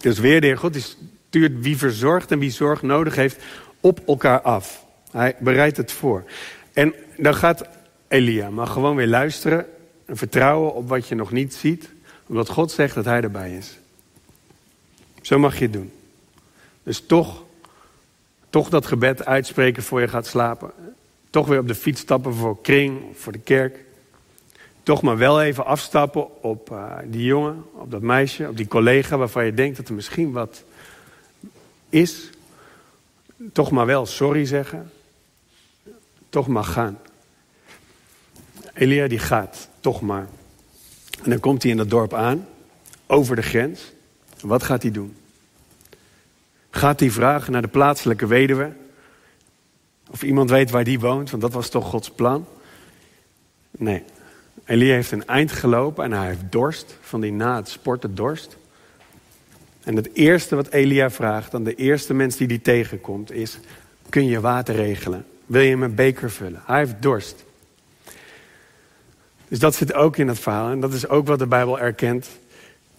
Dus 0.00 0.18
weer 0.18 0.40
de 0.40 0.46
Heer 0.46 0.58
God 0.58 0.72
die 0.72 0.84
stuurt 1.28 1.62
wie 1.62 1.76
verzorgt 1.76 2.30
en 2.30 2.38
wie 2.38 2.50
zorg 2.50 2.82
nodig 2.82 3.14
heeft 3.14 3.42
op 3.80 4.00
elkaar 4.06 4.40
af. 4.40 4.84
Hij 5.10 5.36
bereidt 5.38 5.76
het 5.76 5.92
voor. 5.92 6.24
En 6.72 6.94
dan 7.16 7.34
gaat 7.34 7.68
Elia 8.08 8.50
maar 8.50 8.66
gewoon 8.66 8.96
weer 8.96 9.06
luisteren 9.06 9.66
en 10.04 10.16
vertrouwen 10.16 10.74
op 10.74 10.88
wat 10.88 11.08
je 11.08 11.14
nog 11.14 11.32
niet 11.32 11.54
ziet, 11.54 11.90
omdat 12.26 12.48
God 12.48 12.70
zegt 12.70 12.94
dat 12.94 13.04
Hij 13.04 13.20
erbij 13.20 13.56
is. 13.56 13.78
Zo 15.22 15.38
mag 15.38 15.58
je 15.58 15.64
het 15.64 15.72
doen. 15.72 15.92
Dus 16.82 17.06
toch, 17.06 17.42
toch 18.50 18.68
dat 18.68 18.86
gebed 18.86 19.24
uitspreken 19.24 19.82
voor 19.82 20.00
je 20.00 20.08
gaat 20.08 20.26
slapen. 20.26 20.70
Toch 21.30 21.46
weer 21.46 21.58
op 21.58 21.68
de 21.68 21.74
fiets 21.74 22.00
stappen 22.00 22.34
voor 22.34 22.60
kring 22.60 23.00
voor 23.14 23.32
de 23.32 23.38
kerk. 23.38 23.78
Toch 24.82 25.02
maar 25.02 25.16
wel 25.16 25.42
even 25.42 25.66
afstappen 25.66 26.42
op 26.42 26.70
uh, 26.70 26.92
die 27.04 27.24
jongen, 27.24 27.64
op 27.72 27.90
dat 27.90 28.02
meisje, 28.02 28.48
op 28.48 28.56
die 28.56 28.68
collega 28.68 29.16
waarvan 29.16 29.44
je 29.44 29.54
denkt 29.54 29.76
dat 29.76 29.88
er 29.88 29.94
misschien 29.94 30.32
wat 30.32 30.64
is. 31.88 32.30
Toch 33.52 33.70
maar 33.70 33.86
wel 33.86 34.06
sorry 34.06 34.44
zeggen. 34.44 34.90
Toch 36.28 36.46
maar 36.46 36.64
gaan. 36.64 36.98
Elia 38.74 39.08
die 39.08 39.18
gaat, 39.18 39.68
toch 39.80 40.00
maar. 40.00 40.26
En 41.22 41.30
dan 41.30 41.40
komt 41.40 41.62
hij 41.62 41.70
in 41.70 41.76
dat 41.76 41.90
dorp 41.90 42.14
aan, 42.14 42.46
over 43.06 43.36
de 43.36 43.42
grens. 43.42 43.80
Wat 44.40 44.62
gaat 44.62 44.82
hij 44.82 44.90
doen? 44.90 45.16
Gaat 46.70 47.00
hij 47.00 47.10
vragen 47.10 47.52
naar 47.52 47.62
de 47.62 47.68
plaatselijke 47.68 48.26
weduwe? 48.26 48.72
Of 50.10 50.22
iemand 50.22 50.50
weet 50.50 50.70
waar 50.70 50.84
die 50.84 51.00
woont, 51.00 51.30
want 51.30 51.42
dat 51.42 51.52
was 51.52 51.68
toch 51.68 51.88
Gods 51.88 52.10
plan? 52.10 52.46
Nee. 53.70 54.02
Elia 54.64 54.94
heeft 54.94 55.10
een 55.10 55.26
eind 55.26 55.52
gelopen 55.52 56.04
en 56.04 56.12
hij 56.12 56.26
heeft 56.26 56.42
dorst, 56.50 56.96
van 57.00 57.20
die 57.20 57.32
na 57.32 57.56
het 57.56 57.68
sporten 57.68 58.14
dorst. 58.14 58.56
En 59.82 59.96
het 59.96 60.14
eerste 60.14 60.56
wat 60.56 60.68
Elia 60.68 61.10
vraagt 61.10 61.54
aan 61.54 61.64
de 61.64 61.74
eerste 61.74 62.14
mens 62.14 62.36
die 62.36 62.48
die 62.48 62.60
tegenkomt 62.60 63.32
is... 63.32 63.58
kun 64.08 64.26
je 64.26 64.40
water 64.40 64.74
regelen? 64.74 65.26
Wil 65.46 65.62
je 65.62 65.76
mijn 65.76 65.94
beker 65.94 66.30
vullen? 66.30 66.62
Hij 66.64 66.78
heeft 66.78 67.02
dorst. 67.02 67.44
Dus 69.48 69.58
dat 69.58 69.74
zit 69.74 69.94
ook 69.94 70.16
in 70.16 70.28
het 70.28 70.38
verhaal. 70.38 70.70
En 70.70 70.80
dat 70.80 70.92
is 70.92 71.08
ook 71.08 71.26
wat 71.26 71.38
de 71.38 71.46
Bijbel 71.46 71.80
erkent. 71.80 72.28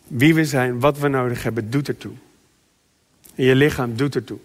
Wie 0.08 0.36
we 0.36 0.46
zijn, 0.46 0.80
wat 0.80 1.00
we 1.00 1.08
nodig 1.08 1.44
hebben, 1.44 1.70
doet 1.70 1.88
ertoe. 1.88 2.14
En 3.36 3.44
je 3.44 3.56
lichaam 3.56 3.96
doet 3.96 4.16
ertoe. 4.16 4.38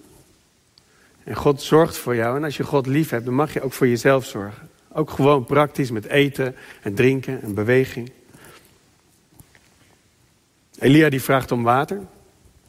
En 1.25 1.37
God 1.37 1.63
zorgt 1.63 1.97
voor 1.97 2.15
jou. 2.15 2.37
En 2.37 2.45
als 2.45 2.57
je 2.57 2.65
God 2.65 2.87
lief 2.87 3.11
hebt, 3.11 3.25
dan 3.25 3.35
mag 3.35 3.53
je 3.53 3.63
ook 3.63 3.73
voor 3.73 3.89
jezelf 3.89 4.27
zorgen. 4.27 4.69
Ook 4.93 5.11
gewoon 5.11 5.45
praktisch 5.45 5.91
met 5.91 6.07
eten 6.07 6.57
en 6.83 6.95
drinken 6.95 7.43
en 7.43 7.55
beweging. 7.55 8.11
Elia 10.79 11.09
die 11.09 11.23
vraagt 11.23 11.53
om 11.53 11.63
water. 11.63 12.01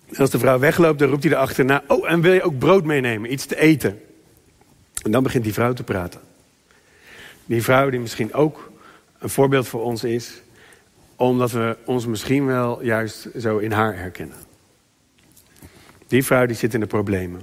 En 0.09 0.17
als 0.17 0.29
de 0.29 0.39
vrouw 0.39 0.59
wegloopt, 0.59 0.99
dan 0.99 1.09
roept 1.09 1.23
hij 1.23 1.31
erachterna... 1.31 1.83
Oh, 1.87 2.11
en 2.11 2.21
wil 2.21 2.33
je 2.33 2.43
ook 2.43 2.59
brood 2.59 2.83
meenemen, 2.83 3.31
iets 3.31 3.45
te 3.45 3.59
eten? 3.59 4.01
En 5.03 5.11
dan 5.11 5.23
begint 5.23 5.43
die 5.43 5.53
vrouw 5.53 5.73
te 5.73 5.83
praten. 5.83 6.21
Die 7.45 7.63
vrouw 7.63 7.89
die 7.89 7.99
misschien 7.99 8.33
ook 8.33 8.70
een 9.21 9.29
voorbeeld 9.29 9.67
voor 9.67 9.81
ons 9.83 10.03
is... 10.03 10.41
omdat 11.15 11.51
we 11.51 11.77
ons 11.85 12.05
misschien 12.05 12.45
wel 12.45 12.83
juist 12.83 13.27
zo 13.39 13.57
in 13.57 13.71
haar 13.71 13.97
herkennen. 13.97 14.37
Die 16.07 16.25
vrouw 16.25 16.45
die 16.45 16.55
zit 16.55 16.73
in 16.73 16.79
de 16.79 16.85
problemen. 16.85 17.41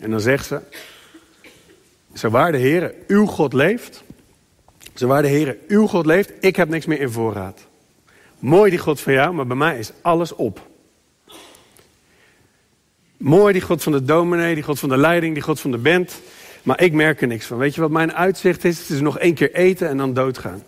En 0.00 0.10
dan 0.10 0.20
zegt 0.20 0.46
ze... 0.46 0.60
Zo 2.14 2.28
waar 2.30 2.52
de 2.52 2.58
Heer, 2.58 2.94
uw 3.06 3.26
God 3.26 3.52
leeft... 3.52 4.02
Zo 4.94 5.06
waar 5.06 5.22
de 5.22 5.28
Heer, 5.28 5.56
uw 5.68 5.86
God 5.86 6.06
leeft, 6.06 6.32
ik 6.40 6.56
heb 6.56 6.68
niks 6.68 6.86
meer 6.86 7.00
in 7.00 7.10
voorraad. 7.10 7.66
Mooi 8.38 8.70
die 8.70 8.78
God 8.78 9.00
van 9.00 9.12
jou, 9.12 9.34
maar 9.34 9.46
bij 9.46 9.56
mij 9.56 9.78
is 9.78 9.92
alles 10.00 10.34
op. 10.34 10.66
Mooi 13.16 13.52
die 13.52 13.62
God 13.62 13.82
van 13.82 13.92
de 13.92 14.04
dominee, 14.04 14.54
die 14.54 14.62
God 14.62 14.78
van 14.78 14.88
de 14.88 14.96
leiding, 14.96 15.34
die 15.34 15.42
God 15.42 15.60
van 15.60 15.70
de 15.70 15.78
band. 15.78 16.20
Maar 16.62 16.82
ik 16.82 16.92
merk 16.92 17.20
er 17.20 17.26
niks 17.26 17.46
van. 17.46 17.58
Weet 17.58 17.74
je 17.74 17.80
wat 17.80 17.90
mijn 17.90 18.12
uitzicht 18.12 18.64
is? 18.64 18.78
Het 18.78 18.88
is 18.88 19.00
nog 19.00 19.18
één 19.18 19.34
keer 19.34 19.54
eten 19.54 19.88
en 19.88 19.96
dan 19.96 20.14
doodgaan. 20.14 20.62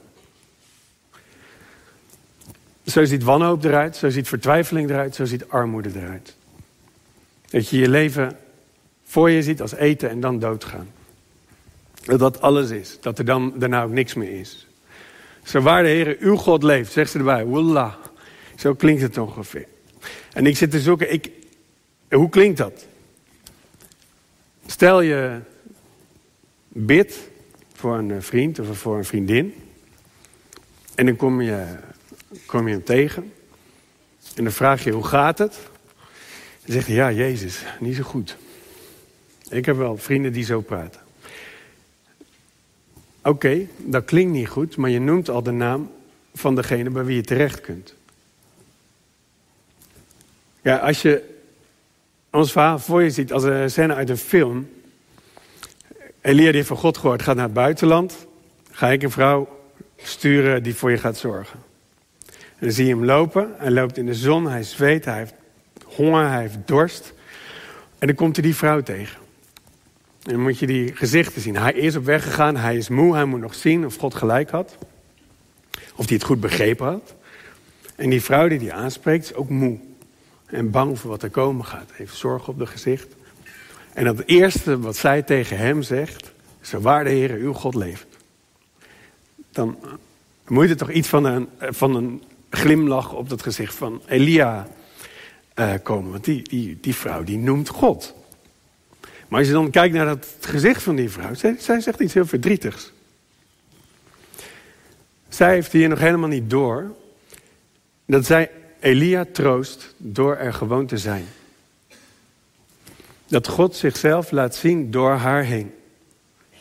Zo 2.86 3.04
ziet 3.04 3.22
wanhoop 3.22 3.64
eruit, 3.64 3.96
zo 3.96 4.08
ziet 4.08 4.28
vertwijfeling 4.28 4.90
eruit, 4.90 5.14
zo 5.14 5.24
ziet 5.24 5.48
armoede 5.48 5.90
eruit. 5.94 6.36
Dat 7.50 7.68
je 7.68 7.78
je 7.78 7.88
leven 7.88 8.36
voor 9.04 9.30
je 9.30 9.42
ziet 9.42 9.60
als 9.60 9.74
eten 9.74 10.10
en 10.10 10.20
dan 10.20 10.38
doodgaan. 10.38 10.88
Dat 12.04 12.18
dat 12.18 12.40
alles 12.40 12.70
is, 12.70 12.98
dat 13.00 13.18
er 13.18 13.24
dan 13.24 13.52
daarna 13.56 13.82
ook 13.82 13.90
niks 13.90 14.14
meer 14.14 14.40
is. 14.40 14.66
Zo 15.42 15.60
waar 15.60 15.82
de 15.82 15.88
Heer 15.88 16.16
uw 16.20 16.36
God 16.36 16.62
leeft, 16.62 16.92
zegt 16.92 17.10
ze 17.10 17.18
erbij, 17.18 17.44
wallah. 17.44 17.94
Zo 18.56 18.74
klinkt 18.74 19.02
het 19.02 19.18
ongeveer. 19.18 19.66
En 20.32 20.46
ik 20.46 20.56
zit 20.56 20.70
te 20.70 20.80
zoeken, 20.80 21.12
ik, 21.12 21.30
hoe 22.10 22.28
klinkt 22.28 22.58
dat? 22.58 22.86
Stel 24.66 25.00
je 25.00 25.40
bid 26.72 27.28
voor 27.74 27.98
een 27.98 28.22
vriend 28.22 28.58
of 28.58 28.78
voor 28.78 28.96
een 28.96 29.04
vriendin. 29.04 29.54
En 30.94 31.06
dan 31.06 31.16
kom 31.16 31.40
je, 31.40 31.66
kom 32.46 32.66
je 32.68 32.74
hem 32.74 32.84
tegen. 32.84 33.32
En 34.34 34.44
dan 34.44 34.52
vraag 34.52 34.84
je, 34.84 34.90
hoe 34.90 35.06
gaat 35.06 35.38
het? 35.38 35.58
Dan 36.64 36.72
zegt 36.74 36.86
hij, 36.86 36.96
ja, 36.96 37.12
Jezus, 37.12 37.64
niet 37.80 37.96
zo 37.96 38.02
goed. 38.02 38.36
Ik 39.48 39.64
heb 39.64 39.76
wel 39.76 39.96
vrienden 39.96 40.32
die 40.32 40.44
zo 40.44 40.60
praten. 40.60 41.00
Oké, 43.22 43.66
dat 43.76 44.04
klinkt 44.04 44.32
niet 44.32 44.48
goed, 44.48 44.76
maar 44.76 44.90
je 44.90 45.00
noemt 45.00 45.28
al 45.28 45.42
de 45.42 45.50
naam 45.50 45.90
van 46.34 46.54
degene 46.54 46.90
bij 46.90 47.04
wie 47.04 47.16
je 47.16 47.22
terecht 47.22 47.60
kunt. 47.60 47.94
Ja, 50.62 50.76
als 50.76 51.02
je 51.02 51.38
ons 52.30 52.52
verhaal 52.52 52.78
voor 52.78 53.02
je 53.02 53.10
ziet 53.10 53.32
als 53.32 53.42
een 53.42 53.70
scène 53.70 53.94
uit 53.94 54.08
een 54.08 54.16
film. 54.16 54.68
Elia 56.20 56.46
die 56.46 56.54
heeft 56.54 56.68
van 56.68 56.76
God 56.76 56.98
gehoord, 56.98 57.22
gaat 57.22 57.36
naar 57.36 57.44
het 57.44 57.54
buitenland. 57.54 58.26
Ga 58.70 58.88
ik 58.88 59.02
een 59.02 59.10
vrouw 59.10 59.48
sturen 59.96 60.62
die 60.62 60.74
voor 60.74 60.90
je 60.90 60.98
gaat 60.98 61.16
zorgen. 61.16 61.58
En 62.28 62.66
dan 62.66 62.72
zie 62.72 62.86
je 62.86 62.94
hem 62.94 63.04
lopen. 63.04 63.54
Hij 63.58 63.70
loopt 63.70 63.96
in 63.96 64.06
de 64.06 64.14
zon, 64.14 64.46
hij 64.46 64.62
zweet, 64.62 65.04
hij 65.04 65.18
heeft 65.18 65.34
honger, 65.84 66.28
hij 66.28 66.40
heeft 66.40 66.58
dorst. 66.64 67.12
En 67.98 68.06
dan 68.06 68.16
komt 68.16 68.36
hij 68.36 68.44
die 68.44 68.56
vrouw 68.56 68.82
tegen. 68.82 69.18
En 70.22 70.32
dan 70.32 70.40
moet 70.40 70.58
je 70.58 70.66
die 70.66 70.96
gezichten 70.96 71.42
zien. 71.42 71.56
Hij 71.56 71.72
is 71.72 71.96
op 71.96 72.04
weg 72.04 72.22
gegaan, 72.22 72.56
hij 72.56 72.76
is 72.76 72.88
moe, 72.88 73.14
hij 73.14 73.24
moet 73.24 73.40
nog 73.40 73.54
zien 73.54 73.86
of 73.86 73.96
God 73.96 74.14
gelijk 74.14 74.50
had. 74.50 74.76
Of 75.94 76.06
hij 76.06 76.16
het 76.16 76.24
goed 76.24 76.40
begrepen 76.40 76.86
had. 76.86 77.14
En 77.96 78.10
die 78.10 78.22
vrouw 78.22 78.48
die 78.48 78.58
die 78.58 78.72
aanspreekt 78.72 79.24
is 79.24 79.34
ook 79.34 79.48
moe 79.48 79.78
en 80.46 80.70
bang 80.70 80.98
voor 80.98 81.10
wat 81.10 81.22
er 81.22 81.30
komen 81.30 81.64
gaat. 81.64 81.90
Heeft 81.92 82.16
zorg 82.16 82.48
op 82.48 82.58
de 82.58 82.66
gezicht. 82.66 83.14
En 83.92 84.06
het 84.06 84.28
eerste 84.28 84.78
wat 84.78 84.96
zij 84.96 85.22
tegen 85.22 85.56
hem 85.56 85.82
zegt, 85.82 86.32
zo 86.60 86.80
waar 86.80 87.04
de 87.04 87.10
Heer 87.10 87.30
uw 87.30 87.52
God 87.52 87.74
leeft. 87.74 88.06
Dan 89.52 89.78
moet 90.46 90.70
er 90.70 90.76
toch 90.76 90.90
iets 90.90 91.08
van 91.08 91.24
een, 91.24 91.48
van 91.58 91.94
een 91.94 92.22
glimlach 92.50 93.12
op 93.12 93.28
dat 93.28 93.42
gezicht 93.42 93.74
van 93.74 94.02
Elia 94.06 94.68
uh, 95.54 95.74
komen. 95.82 96.10
Want 96.10 96.24
die, 96.24 96.42
die, 96.42 96.78
die 96.80 96.94
vrouw 96.94 97.24
die 97.24 97.38
noemt 97.38 97.68
God. 97.68 98.14
Maar 99.28 99.38
als 99.38 99.48
je 99.48 99.54
dan 99.54 99.70
kijkt 99.70 99.94
naar 99.94 100.08
het 100.08 100.26
gezicht 100.40 100.82
van 100.82 100.96
die 100.96 101.10
vrouw, 101.10 101.34
zij, 101.34 101.56
zij 101.58 101.80
zegt 101.80 102.00
iets 102.00 102.14
heel 102.14 102.26
verdrietigs. 102.26 102.92
Zij 105.28 105.52
heeft 105.52 105.72
hier 105.72 105.88
nog 105.88 105.98
helemaal 105.98 106.28
niet 106.28 106.50
door 106.50 106.94
dat 108.06 108.26
zij 108.26 108.50
Elia 108.80 109.24
troost 109.32 109.94
door 109.96 110.36
er 110.36 110.54
gewoon 110.54 110.86
te 110.86 110.98
zijn. 110.98 111.26
Dat 113.30 113.48
God 113.48 113.76
zichzelf 113.76 114.30
laat 114.30 114.54
zien 114.54 114.90
door 114.90 115.10
haar 115.10 115.44
heen. 115.44 115.74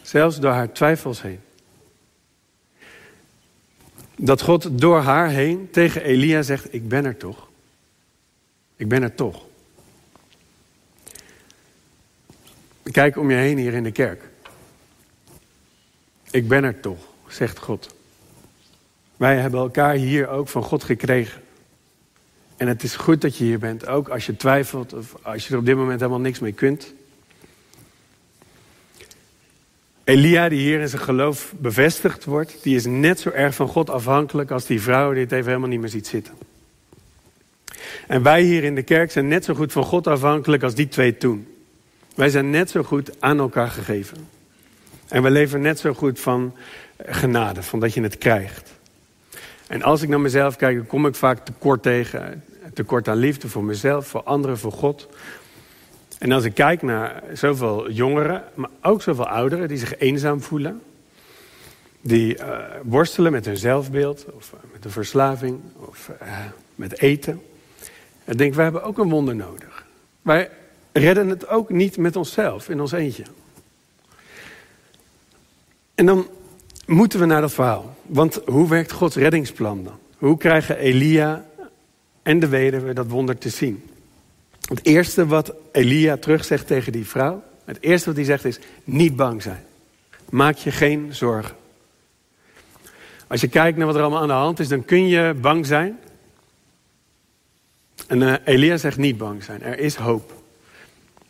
Zelfs 0.02 0.40
door 0.40 0.52
haar 0.52 0.72
twijfels 0.72 1.22
heen. 1.22 1.40
Dat 4.16 4.42
God 4.42 4.80
door 4.80 5.00
haar 5.00 5.30
heen 5.30 5.70
tegen 5.72 6.02
Elia 6.02 6.42
zegt: 6.42 6.74
Ik 6.74 6.88
ben 6.88 7.06
er 7.06 7.18
toch. 7.18 7.50
Ik 8.76 8.88
ben 8.88 9.04
er 9.04 9.16
toch. 9.16 9.46
Kijk 12.92 13.18
om 13.18 13.32
je 13.32 13.38
heen 13.38 13.58
hier 13.58 13.74
in 13.74 13.84
de 13.84 13.92
kerk. 13.92 14.24
Ik 16.32 16.48
ben 16.48 16.64
er 16.64 16.80
toch, 16.80 17.00
zegt 17.28 17.60
God. 17.60 17.96
Wij 19.18 19.38
hebben 19.38 19.60
elkaar 19.60 19.94
hier 19.94 20.28
ook 20.28 20.48
van 20.48 20.64
God 20.64 20.84
gekregen. 20.84 21.42
En 22.60 22.68
het 22.68 22.84
is 22.84 22.96
goed 22.96 23.22
dat 23.22 23.38
je 23.38 23.44
hier 23.44 23.60
bent, 23.60 23.88
ook 23.88 24.10
als 24.10 24.26
je 24.26 24.36
twijfelt 24.36 24.94
of 24.94 25.16
als 25.22 25.48
je 25.48 25.54
er 25.54 25.60
op 25.60 25.66
dit 25.66 25.76
moment 25.76 26.00
helemaal 26.00 26.20
niks 26.20 26.40
mee 26.40 26.52
kunt. 26.52 26.94
Elia, 30.04 30.50
die 30.50 30.60
hier 30.60 30.80
in 30.80 30.90
zijn 30.90 31.02
geloof 31.02 31.54
bevestigd 31.58 32.26
wordt, 32.26 32.64
die 32.64 32.76
is 32.76 32.86
net 32.86 33.20
zo 33.20 33.30
erg 33.30 33.56
van 33.56 33.68
God 33.68 33.90
afhankelijk 33.90 34.52
als 34.52 34.66
die 34.66 34.82
vrouw 34.82 35.14
die 35.14 35.24
het 35.24 35.32
even 35.32 35.48
helemaal 35.48 35.70
niet 35.70 35.80
meer 35.80 35.90
ziet 35.90 36.08
zitten. 36.08 36.34
En 38.08 38.24
wij 38.24 38.42
hier 38.42 38.64
in 38.64 38.76
de 38.76 38.84
kerk 38.84 39.12
zijn 39.12 39.28
net 39.28 39.46
zo 39.46 39.54
goed 39.54 39.72
van 39.72 39.84
God 39.84 40.08
afhankelijk 40.08 40.64
als 40.64 40.76
die 40.76 40.88
twee 40.88 41.18
toen. 41.18 41.48
Wij 42.16 42.30
zijn 42.30 42.50
net 42.50 42.70
zo 42.70 42.84
goed 42.84 43.22
aan 43.22 43.40
elkaar 43.40 43.70
gegeven. 43.70 44.28
En 45.08 45.24
we 45.24 45.32
leven 45.32 45.62
net 45.62 45.80
zo 45.80 45.94
goed 45.94 46.20
van 46.20 46.56
genade, 47.06 47.64
van 47.64 47.80
dat 47.80 47.94
je 47.94 48.02
het 48.02 48.18
krijgt. 48.18 48.72
En 49.68 49.84
als 49.84 50.02
ik 50.02 50.10
naar 50.10 50.22
mezelf 50.22 50.56
kijk, 50.56 50.76
dan 50.76 50.88
kom 50.88 51.06
ik 51.06 51.16
vaak 51.16 51.46
tekort 51.46 51.84
tegen 51.84 52.44
tekort 52.80 53.08
aan 53.08 53.18
liefde 53.18 53.50
voor 53.50 53.64
mezelf, 53.64 54.08
voor 54.08 54.24
anderen, 54.24 54.58
voor 54.58 54.72
God. 54.72 55.08
En 56.18 56.32
als 56.32 56.44
ik 56.44 56.54
kijk 56.54 56.82
naar 56.82 57.24
zoveel 57.34 57.92
jongeren, 57.92 58.44
maar 58.54 58.70
ook 58.82 59.02
zoveel 59.02 59.28
ouderen 59.28 59.68
die 59.68 59.78
zich 59.78 59.98
eenzaam 59.98 60.42
voelen, 60.42 60.82
die 62.02 62.38
uh, 62.38 62.58
worstelen 62.84 63.32
met 63.32 63.46
hun 63.46 63.58
zelfbeeld, 63.58 64.26
of 64.32 64.52
uh, 64.54 64.60
met 64.72 64.86
een 64.86 64.92
verslaving, 64.92 65.60
of 65.76 66.12
uh, 66.22 66.38
met 66.76 67.00
eten. 67.00 67.42
En 68.26 68.38
denk, 68.38 68.54
we 68.54 68.62
hebben 68.62 68.84
ook 68.84 68.98
een 68.98 69.10
wonder 69.10 69.36
nodig. 69.36 69.86
Wij 70.22 70.50
redden 70.92 71.28
het 71.28 71.48
ook 71.48 71.70
niet 71.70 71.98
met 71.98 72.16
onszelf, 72.16 72.70
in 72.70 72.82
ons 72.82 72.92
eentje. 72.92 73.24
En 75.96 76.06
dan 76.06 76.28
moeten 76.86 77.20
we 77.20 77.26
naar 77.26 77.42
dat 77.42 77.54
verhaal. 77.54 77.96
Want 78.06 78.42
hoe 78.46 78.70
werkt 78.70 78.92
Gods 78.92 79.16
reddingsplan 79.16 79.84
dan? 79.84 80.00
Hoe 80.18 80.38
krijgen 80.38 80.78
Elia 80.78 81.49
en 82.30 82.40
de 82.40 82.48
weduwe 82.48 82.94
dat 82.94 83.08
wonder 83.08 83.38
te 83.38 83.50
zien? 83.50 83.84
Het 84.68 84.86
eerste 84.86 85.26
wat 85.26 85.54
Elia 85.72 86.18
terugzegt 86.18 86.68
tegen 86.68 86.92
die 86.92 87.08
vrouw, 87.08 87.44
het 87.66 87.78
eerste 87.82 88.06
wat 88.06 88.16
hij 88.16 88.26
zegt 88.26 88.46
is: 88.46 88.60
niet 88.84 89.16
bang 89.16 89.42
zijn. 89.42 89.64
Maak 90.30 90.56
je 90.56 90.72
geen 90.72 91.16
zorgen. 91.16 91.56
Als 93.28 93.42
je 93.42 93.48
kijkt 93.48 93.78
naar 93.78 93.86
wat 93.86 93.96
er 93.96 94.02
allemaal 94.02 94.22
aan 94.22 94.28
de 94.28 94.34
hand 94.34 94.60
is, 94.60 94.68
dan 94.68 94.86
kun 94.86 95.08
je 95.08 95.34
bang 95.42 95.66
zijn. 95.66 96.00
En 98.08 98.22
uh, 98.22 98.34
Elia 98.44 98.78
zegt 98.78 98.98
niet 98.98 99.18
bang 99.18 99.44
zijn. 99.44 99.62
Er 99.62 99.80
is 99.80 99.96
hoop. 99.96 100.34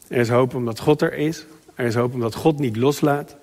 Er 0.07 0.17
is 0.17 0.29
hoop 0.29 0.55
omdat 0.55 0.79
God 0.79 1.01
er 1.01 1.13
is. 1.13 1.45
Er 1.75 1.85
is 1.85 1.95
hoop 1.95 2.13
omdat 2.13 2.35
God 2.35 2.59
niet 2.59 2.75
loslaat. 2.75 3.35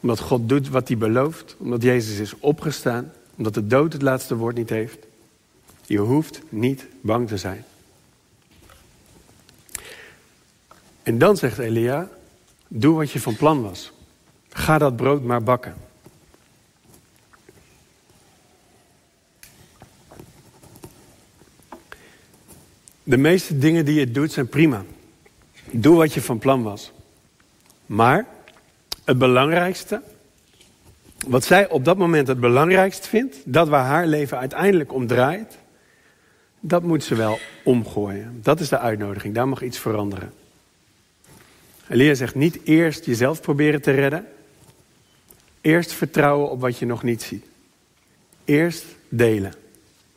Omdat 0.00 0.20
God 0.20 0.48
doet 0.48 0.68
wat 0.68 0.88
hij 0.88 0.96
belooft. 0.96 1.56
Omdat 1.58 1.82
Jezus 1.82 2.18
is 2.18 2.34
opgestaan. 2.40 3.12
Omdat 3.36 3.54
de 3.54 3.66
dood 3.66 3.92
het 3.92 4.02
laatste 4.02 4.36
woord 4.36 4.56
niet 4.56 4.70
heeft. 4.70 5.06
Je 5.86 5.98
hoeft 5.98 6.40
niet 6.48 6.86
bang 7.00 7.28
te 7.28 7.36
zijn. 7.36 7.64
En 11.02 11.18
dan 11.18 11.36
zegt 11.36 11.58
Elia, 11.58 12.08
doe 12.68 12.96
wat 12.96 13.10
je 13.10 13.20
van 13.20 13.36
plan 13.36 13.62
was. 13.62 13.92
Ga 14.48 14.78
dat 14.78 14.96
brood 14.96 15.22
maar 15.22 15.42
bakken. 15.42 15.74
De 23.02 23.16
meeste 23.16 23.58
dingen 23.58 23.84
die 23.84 23.98
je 23.98 24.10
doet 24.10 24.32
zijn 24.32 24.48
prima. 24.48 24.84
Doe 25.70 25.96
wat 25.96 26.12
je 26.12 26.22
van 26.22 26.38
plan 26.38 26.62
was. 26.62 26.92
Maar 27.86 28.26
het 29.04 29.18
belangrijkste, 29.18 30.02
wat 31.26 31.44
zij 31.44 31.68
op 31.68 31.84
dat 31.84 31.96
moment 31.96 32.28
het 32.28 32.40
belangrijkst 32.40 33.06
vindt, 33.06 33.36
dat 33.44 33.68
waar 33.68 33.84
haar 33.84 34.06
leven 34.06 34.38
uiteindelijk 34.38 34.92
om 34.92 35.06
draait, 35.06 35.58
dat 36.60 36.82
moet 36.82 37.04
ze 37.04 37.14
wel 37.14 37.38
omgooien. 37.64 38.40
Dat 38.42 38.60
is 38.60 38.68
de 38.68 38.78
uitnodiging, 38.78 39.34
daar 39.34 39.48
mag 39.48 39.62
iets 39.62 39.78
veranderen. 39.78 40.32
Elia 41.88 42.14
zegt 42.14 42.34
niet 42.34 42.58
eerst 42.64 43.04
jezelf 43.04 43.40
proberen 43.40 43.82
te 43.82 43.90
redden. 43.90 44.26
Eerst 45.60 45.92
vertrouwen 45.92 46.50
op 46.50 46.60
wat 46.60 46.78
je 46.78 46.86
nog 46.86 47.02
niet 47.02 47.22
ziet. 47.22 47.44
Eerst 48.44 48.84
delen. 49.08 49.52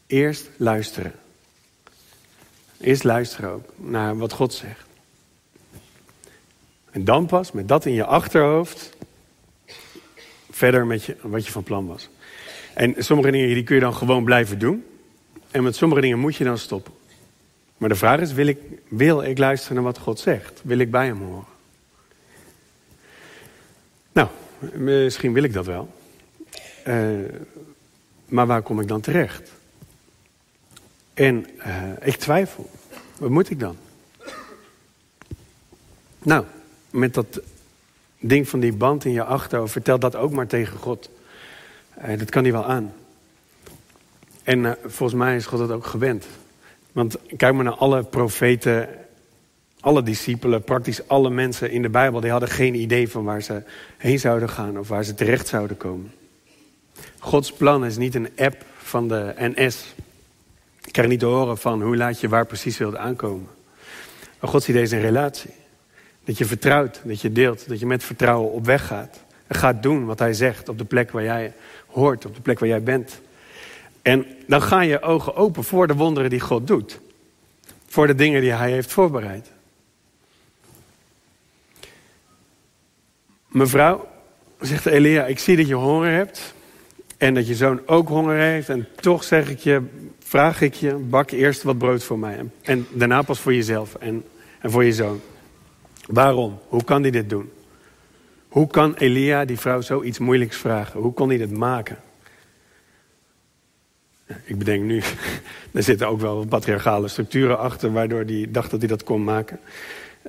Eerst 0.08 0.50
luisteren. 0.58 1.14
Eerst 2.80 3.04
luisteren 3.04 3.50
ook 3.50 3.66
naar 3.76 4.18
wat 4.18 4.32
God 4.32 4.54
zegt. 4.54 4.86
En 6.92 7.04
dan 7.04 7.26
pas, 7.26 7.52
met 7.52 7.68
dat 7.68 7.86
in 7.86 7.94
je 7.94 8.06
achterhoofd, 8.06 8.98
verder 10.50 10.86
met 10.86 11.16
wat 11.22 11.46
je 11.46 11.52
van 11.52 11.64
plan 11.64 11.88
was. 11.88 12.10
En 12.74 12.96
sommige 12.98 13.32
dingen 13.32 13.54
die 13.54 13.64
kun 13.64 13.76
je 13.76 13.82
dan 13.82 13.96
gewoon 13.96 14.24
blijven 14.24 14.60
doen. 14.60 14.86
En 15.52 15.64
met 15.64 15.76
sommige 15.76 16.02
dingen 16.02 16.20
moet 16.20 16.36
je 16.36 16.44
dan 16.44 16.58
stoppen. 16.58 16.94
Maar 17.78 17.90
de 17.90 17.96
vraag 17.96 18.20
is, 18.20 18.34
wil 18.34 18.48
ik, 18.48 18.60
wil 18.88 19.24
ik 19.24 19.38
luisteren 19.38 19.76
naar 19.76 19.84
wat 19.84 19.98
God 19.98 20.20
zegt? 20.20 20.62
Wil 20.64 20.78
ik 20.78 20.92
bij 20.92 21.06
hem 21.06 21.22
horen? 21.22 21.46
Nou, 24.12 24.28
misschien 24.76 25.34
wil 25.34 25.44
ik 25.44 25.54
dat 25.54 25.66
wel. 25.66 25.94
Uh, 26.88 27.10
maar 28.26 28.48
waar 28.48 28.62
kom 28.62 28.80
ik 28.80 28.88
dan 28.88 29.02
terecht? 29.02 29.52
En 31.14 31.46
uh, 31.58 31.92
ik 32.02 32.16
twijfel. 32.16 32.70
Wat 33.18 33.30
moet 33.30 33.50
ik 33.50 33.60
dan? 33.60 33.78
Nou, 36.20 36.46
met 36.90 37.14
dat 37.14 37.42
ding 38.20 38.50
van 38.50 38.60
die 38.60 38.74
band 38.74 39.06
in 39.06 39.12
je 39.12 39.24
achterhoofd, 39.24 39.72
vertel 39.72 40.00
dat 40.00 40.16
ook 40.16 40.32
maar 40.32 40.48
tegen 40.48 40.78
God. 40.78 41.10
Uh, 42.06 42.18
dat 42.20 42.30
kan 42.30 42.44
hij 42.44 42.52
wel 42.52 42.66
aan. 42.66 42.94
En 44.50 44.60
uh, 44.60 44.72
volgens 44.86 45.20
mij 45.20 45.36
is 45.36 45.46
God 45.46 45.60
het 45.60 45.72
ook 45.72 45.86
gewend. 45.86 46.26
Want 46.92 47.18
kijk 47.38 47.54
maar 47.54 47.64
naar 47.64 47.74
alle 47.74 48.04
profeten, 48.04 48.90
alle 49.80 50.04
discipelen, 50.04 50.64
praktisch 50.64 51.08
alle 51.08 51.30
mensen 51.30 51.72
in 51.72 51.82
de 51.82 51.90
Bijbel, 51.90 52.20
die 52.20 52.32
hadden 52.32 52.50
geen 52.50 52.76
idee 52.76 53.10
van 53.10 53.24
waar 53.24 53.42
ze 53.42 53.64
heen 53.98 54.20
zouden 54.20 54.50
gaan 54.50 54.80
of 54.80 54.88
waar 54.88 55.04
ze 55.04 55.14
terecht 55.14 55.48
zouden 55.48 55.78
komen. 55.78 56.12
Gods 57.20 57.52
plan 57.52 57.86
is 57.86 57.98
niet 57.98 58.16
een 58.16 58.30
app 58.38 58.66
van 58.78 59.08
de 59.08 59.34
NS. 59.38 59.96
Ik 60.86 60.92
krijg 60.92 61.10
niet 61.10 61.20
te 61.20 61.26
horen 61.26 61.58
van 61.58 61.82
hoe 61.82 61.98
laat 61.98 62.20
je 62.20 62.30
waar 62.30 62.46
precies 62.46 62.78
wilt 62.78 62.96
aankomen. 62.96 63.48
Maar 64.40 64.50
Gods 64.50 64.70
idee 64.70 64.82
is 64.82 64.92
een 64.92 65.02
relatie. 65.02 65.52
Dat 66.24 66.38
je 66.38 66.46
vertrouwt, 66.46 67.02
dat 67.04 67.22
je 67.22 67.32
deelt, 67.32 67.68
dat 67.68 67.80
je 67.80 67.86
met 67.86 68.04
vertrouwen 68.04 68.52
op 68.52 68.66
weg 68.66 68.88
gaat. 68.88 69.24
En 69.48 69.56
gaat 69.56 69.84
doen 69.84 70.06
wat 70.06 70.20
hij 70.20 70.34
zegt 70.34 70.70
op 70.70 70.78
de 70.78 70.86
plek 70.86 71.12
waar 71.12 71.24
jij 71.24 71.54
hoort, 71.86 72.26
op 72.26 72.36
de 72.36 72.42
plek 72.42 72.60
waar 72.60 72.70
jij 72.70 72.84
bent. 72.84 73.20
En 74.10 74.26
dan 74.48 74.62
gaan 74.62 74.88
je 74.88 75.02
ogen 75.02 75.36
open 75.36 75.64
voor 75.64 75.88
de 75.88 75.96
wonderen 75.96 76.30
die 76.30 76.40
God 76.40 76.68
doet. 76.68 77.00
Voor 77.88 78.08
de 78.08 78.16
dingen 78.16 78.42
die 78.42 78.52
hij 78.52 78.72
heeft 78.72 78.92
voorbereid. 78.92 79.52
Mevrouw, 83.48 84.08
zegt 84.60 84.86
Elia, 84.86 85.26
ik 85.26 85.40
zie 85.40 85.58
dat 85.58 85.68
je 85.68 85.74
honger 85.74 86.12
hebt. 86.12 86.54
En 87.18 87.34
dat 87.34 87.48
je 87.48 87.56
zoon 87.56 87.82
ook 87.86 88.08
honger 88.08 88.38
heeft. 88.38 88.70
En 88.70 88.88
toch 88.96 89.24
zeg 89.24 89.50
ik 89.50 89.60
je, 89.60 89.82
vraag 90.20 90.62
ik 90.62 90.74
je, 90.74 90.94
bak 90.94 91.32
eerst 91.32 91.64
wat 91.64 91.78
brood 91.78 92.04
voor 92.04 92.20
mij. 92.20 92.46
En 92.62 92.88
daarna 92.92 93.22
pas 93.22 93.40
voor 93.40 93.54
jezelf 93.54 93.96
en, 93.96 94.24
en 94.60 94.72
voor 94.72 94.84
je 94.84 94.94
zoon. 94.94 95.22
Waarom? 96.08 96.60
Hoe 96.68 96.84
kan 96.84 97.02
hij 97.02 97.12
dit 97.12 97.30
doen? 97.30 97.52
Hoe 98.48 98.68
kan 98.68 98.94
Elia 98.94 99.46
die 99.46 99.60
vrouw 99.60 99.82
zoiets 99.82 100.20
moeilijks 100.20 100.58
vragen? 100.58 101.00
Hoe 101.00 101.14
kon 101.14 101.30
hij 101.30 101.38
dit 101.38 101.58
maken? 101.58 101.98
Ik 104.44 104.58
bedenk 104.58 104.84
nu, 104.84 105.02
er 105.72 105.84
zitten 105.84 106.08
ook 106.08 106.20
wel 106.20 106.46
patriarchale 106.46 107.08
structuren 107.08 107.60
achter... 107.60 107.92
waardoor 107.92 108.24
hij 108.24 108.48
dacht 108.50 108.72
dat 108.72 108.80
hij 108.80 108.90
dat 108.90 109.04
kon 109.04 109.24
maken. 109.24 109.60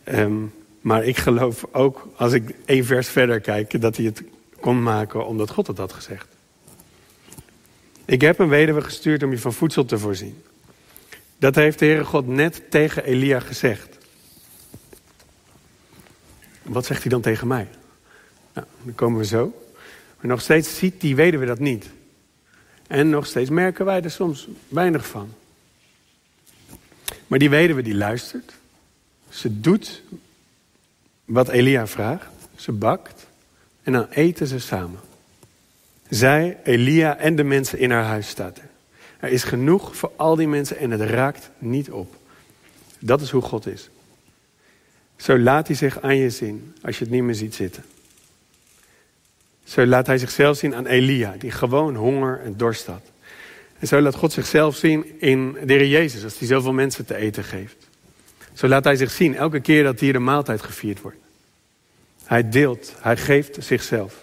Um, 0.05 0.53
maar 0.81 1.05
ik 1.05 1.17
geloof 1.17 1.67
ook, 1.73 2.09
als 2.17 2.33
ik 2.33 2.55
één 2.65 2.85
vers 2.85 3.09
verder 3.09 3.41
kijk... 3.41 3.81
dat 3.81 3.97
hij 3.97 4.05
het 4.05 4.23
kon 4.61 4.83
maken 4.83 5.27
omdat 5.27 5.51
God 5.51 5.67
het 5.67 5.79
had 5.79 5.93
gezegd. 5.93 6.27
Ik 8.05 8.21
heb 8.21 8.39
een 8.39 8.49
weduwe 8.49 8.81
gestuurd 8.81 9.23
om 9.23 9.31
je 9.31 9.39
van 9.39 9.53
voedsel 9.53 9.85
te 9.85 9.99
voorzien. 9.99 10.43
Dat 11.39 11.55
heeft 11.55 11.79
de 11.79 11.85
Heere 11.85 12.05
God 12.05 12.27
net 12.27 12.71
tegen 12.71 13.05
Elia 13.05 13.41
gezegd. 13.41 13.99
Wat 16.63 16.87
zegt 16.87 17.03
hij 17.03 17.11
dan 17.11 17.21
tegen 17.21 17.47
mij? 17.47 17.69
Nou, 18.55 18.67
dan 18.83 18.95
komen 18.95 19.19
we 19.19 19.27
zo. 19.27 19.63
Maar 20.17 20.31
nog 20.31 20.41
steeds 20.41 20.79
ziet 20.79 21.01
die 21.01 21.17
weduwe 21.17 21.47
dat 21.47 21.59
niet. 21.59 21.87
En 22.91 23.11
nog 23.11 23.27
steeds 23.27 23.51
merken 23.51 23.85
wij 23.85 24.03
er 24.03 24.11
soms 24.11 24.49
weinig 24.69 25.07
van. 25.07 25.33
Maar 27.27 27.39
die 27.39 27.51
weduwe 27.51 27.83
die 27.83 27.95
luistert. 27.95 28.53
Ze 29.29 29.61
doet 29.61 30.03
wat 31.25 31.49
Elia 31.49 31.87
vraagt. 31.87 32.31
Ze 32.57 32.73
bakt. 32.73 33.27
En 33.83 33.93
dan 33.93 34.07
eten 34.09 34.47
ze 34.47 34.59
samen. 34.59 35.01
Zij, 36.09 36.59
Elia 36.65 37.17
en 37.17 37.37
de 37.37 37.45
mensen 37.45 37.79
in 37.79 37.91
haar 37.91 38.05
huis 38.05 38.29
staat 38.29 38.59
er. 38.59 38.69
Er 39.19 39.29
is 39.29 39.45
genoeg 39.45 39.97
voor 39.97 40.13
al 40.17 40.37
die 40.37 40.49
mensen 40.49 40.79
en 40.79 40.91
het 40.91 41.01
raakt 41.01 41.51
niet 41.59 41.91
op. 41.91 42.17
Dat 42.99 43.21
is 43.21 43.31
hoe 43.31 43.43
God 43.43 43.67
is. 43.67 43.89
Zo 45.17 45.39
laat 45.39 45.67
hij 45.67 45.77
zich 45.77 46.01
aan 46.01 46.17
je 46.17 46.31
zien 46.31 46.75
als 46.83 46.99
je 46.99 47.05
het 47.05 47.13
niet 47.13 47.23
meer 47.23 47.35
ziet 47.35 47.55
zitten. 47.55 47.85
Zo 49.65 49.87
laat 49.87 50.07
hij 50.07 50.19
zichzelf 50.19 50.57
zien 50.57 50.75
aan 50.75 50.87
Elia, 50.87 51.35
die 51.39 51.51
gewoon 51.51 51.95
honger 51.95 52.41
en 52.45 52.57
dorst 52.57 52.87
had. 52.87 53.03
En 53.79 53.87
zo 53.87 54.01
laat 54.01 54.15
God 54.15 54.33
zichzelf 54.33 54.77
zien 54.77 55.21
in 55.21 55.53
de 55.53 55.73
Heer 55.73 55.87
Jezus, 55.87 56.25
als 56.25 56.39
hij 56.39 56.49
zoveel 56.49 56.73
mensen 56.73 57.07
te 57.07 57.17
eten 57.17 57.45
geeft. 57.45 57.89
Zo 58.53 58.69
laat 58.69 58.85
hij 58.85 58.97
zich 58.97 59.11
zien 59.11 59.37
elke 59.37 59.61
keer 59.61 59.85
dat 59.85 60.01
hier 60.01 60.13
de 60.13 60.19
maaltijd 60.19 60.63
gevierd 60.63 61.01
wordt. 61.01 61.19
Hij 62.25 62.49
deelt, 62.49 62.95
hij 63.01 63.17
geeft 63.17 63.57
zichzelf. 63.65 64.15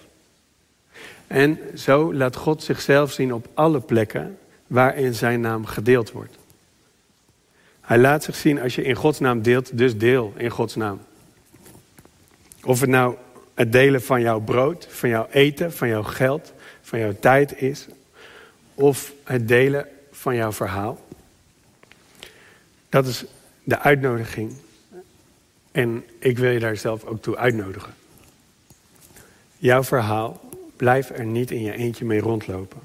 En 1.28 1.60
zo 1.76 2.14
laat 2.14 2.36
God 2.36 2.64
zichzelf 2.64 3.12
zien 3.12 3.34
op 3.34 3.48
alle 3.54 3.80
plekken 3.80 4.38
waarin 4.68 5.14
zijn 5.14 5.42
naam 5.42 5.66
gedeeld 5.66 6.12
wordt. 6.12 6.36
Hij 7.82 7.98
laat 7.98 8.24
zich 8.24 8.36
zien 8.36 8.62
als 8.62 8.76
je 8.76 8.84
in 8.84 8.96
Gods 8.96 9.20
naam 9.20 9.42
deelt, 9.42 9.78
dus 9.78 9.98
deel 9.98 10.34
in 10.36 10.50
Gods 10.50 10.76
naam. 10.76 11.00
Of 12.64 12.80
het 12.80 12.90
nou 12.90 13.16
het 13.58 13.72
delen 13.72 14.02
van 14.02 14.22
jouw 14.22 14.40
brood, 14.40 14.88
van 14.90 15.10
jouw 15.10 15.28
eten, 15.32 15.74
van 15.74 15.88
jouw 15.88 16.04
geld, 16.04 16.54
van 16.82 17.00
jouw 17.00 17.16
tijd 17.20 17.62
is. 17.62 17.88
Of 18.74 19.14
het 19.24 19.48
delen 19.48 19.88
van 20.12 20.36
jouw 20.36 20.52
verhaal. 20.52 21.06
Dat 22.90 23.06
is 23.06 23.26
de 23.64 23.80
uitnodiging. 23.80 24.54
En 25.72 26.06
ik 26.20 26.38
wil 26.38 26.52
je 26.52 26.60
daar 26.60 26.78
zelf 26.78 27.06
ook 27.06 27.22
toe 27.22 27.38
uitnodigen. 27.38 27.94
Jouw 29.58 29.84
verhaal 29.84 30.48
Blijf 30.78 31.10
er 31.10 31.26
niet 31.26 31.52
in 31.52 31.62
je 31.62 31.74
eentje 31.74 32.06
mee 32.06 32.20
rondlopen. 32.20 32.80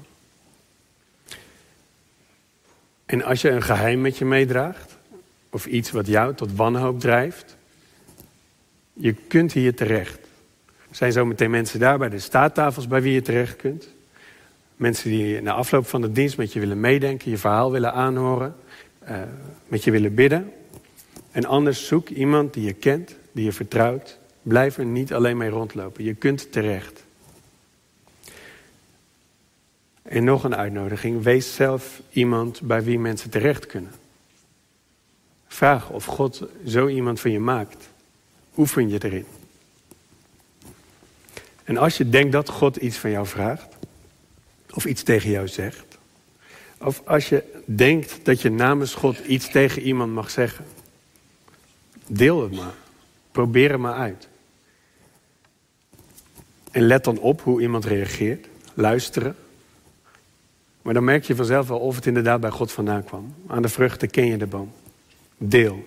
En 3.05 3.23
als 3.23 3.41
je 3.41 3.49
een 3.49 3.63
geheim 3.63 4.01
met 4.01 4.17
je 4.17 4.25
meedraagt, 4.25 4.97
of 5.49 5.65
iets 5.65 5.91
wat 5.91 6.07
jou 6.07 6.35
tot 6.35 6.55
wanhoop 6.55 6.99
drijft, 6.99 7.55
je 8.93 9.13
kunt 9.13 9.53
hier 9.53 9.75
terecht. 9.75 10.22
Zijn 10.93 11.11
zometeen 11.11 11.51
mensen 11.51 11.79
daar 11.79 11.97
bij 11.97 12.09
de 12.09 12.19
staattafels 12.19 12.87
bij 12.87 13.01
wie 13.01 13.13
je 13.13 13.21
terecht 13.21 13.55
kunt. 13.55 13.87
Mensen 14.75 15.09
die 15.09 15.41
na 15.41 15.51
afloop 15.51 15.87
van 15.87 16.01
de 16.01 16.11
dienst 16.11 16.37
met 16.37 16.53
je 16.53 16.59
willen 16.59 16.79
meedenken, 16.79 17.31
je 17.31 17.37
verhaal 17.37 17.71
willen 17.71 17.93
aanhoren, 17.93 18.55
uh, 19.09 19.17
met 19.67 19.83
je 19.83 19.91
willen 19.91 20.13
bidden. 20.13 20.51
En 21.31 21.45
anders 21.45 21.87
zoek 21.87 22.09
iemand 22.09 22.53
die 22.53 22.63
je 22.63 22.73
kent, 22.73 23.15
die 23.31 23.45
je 23.45 23.51
vertrouwt. 23.51 24.17
Blijf 24.41 24.77
er 24.77 24.85
niet 24.85 25.13
alleen 25.13 25.37
mee 25.37 25.49
rondlopen. 25.49 26.03
Je 26.03 26.13
kunt 26.13 26.51
terecht. 26.51 27.03
En 30.01 30.23
nog 30.23 30.43
een 30.43 30.55
uitnodiging. 30.55 31.23
Wees 31.23 31.55
zelf 31.55 32.01
iemand 32.09 32.61
bij 32.61 32.83
wie 32.83 32.99
mensen 32.99 33.29
terecht 33.29 33.65
kunnen. 33.65 33.91
Vraag 35.47 35.89
of 35.89 36.05
God 36.05 36.43
zo 36.65 36.87
iemand 36.87 37.19
van 37.19 37.31
je 37.31 37.39
maakt. 37.39 37.89
Oefen 38.57 38.89
je 38.89 39.03
erin. 39.03 39.25
En 41.63 41.77
als 41.77 41.97
je 41.97 42.09
denkt 42.09 42.31
dat 42.31 42.49
God 42.49 42.75
iets 42.75 42.97
van 42.97 43.11
jou 43.11 43.27
vraagt, 43.27 43.67
of 44.73 44.85
iets 44.85 45.03
tegen 45.03 45.29
jou 45.29 45.47
zegt, 45.47 45.97
of 46.79 47.01
als 47.05 47.29
je 47.29 47.61
denkt 47.65 48.19
dat 48.23 48.41
je 48.41 48.51
namens 48.51 48.93
God 48.93 49.19
iets 49.19 49.51
tegen 49.51 49.81
iemand 49.81 50.13
mag 50.13 50.29
zeggen, 50.29 50.65
deel 52.07 52.41
het 52.41 52.55
maar. 52.55 52.73
Probeer 53.31 53.71
het 53.71 53.79
maar 53.79 53.93
uit. 53.93 54.27
En 56.71 56.81
let 56.81 57.03
dan 57.03 57.19
op 57.19 57.41
hoe 57.41 57.61
iemand 57.61 57.85
reageert. 57.85 58.47
Luisteren. 58.73 59.35
Maar 60.81 60.93
dan 60.93 61.03
merk 61.03 61.23
je 61.23 61.35
vanzelf 61.35 61.67
wel 61.67 61.79
of 61.79 61.95
het 61.95 62.05
inderdaad 62.05 62.39
bij 62.39 62.49
God 62.49 62.71
vandaan 62.71 63.03
kwam. 63.03 63.35
Aan 63.47 63.61
de 63.61 63.69
vruchten 63.69 64.09
ken 64.09 64.25
je 64.25 64.37
de 64.37 64.45
boom. 64.45 64.71
Deel. 65.37 65.85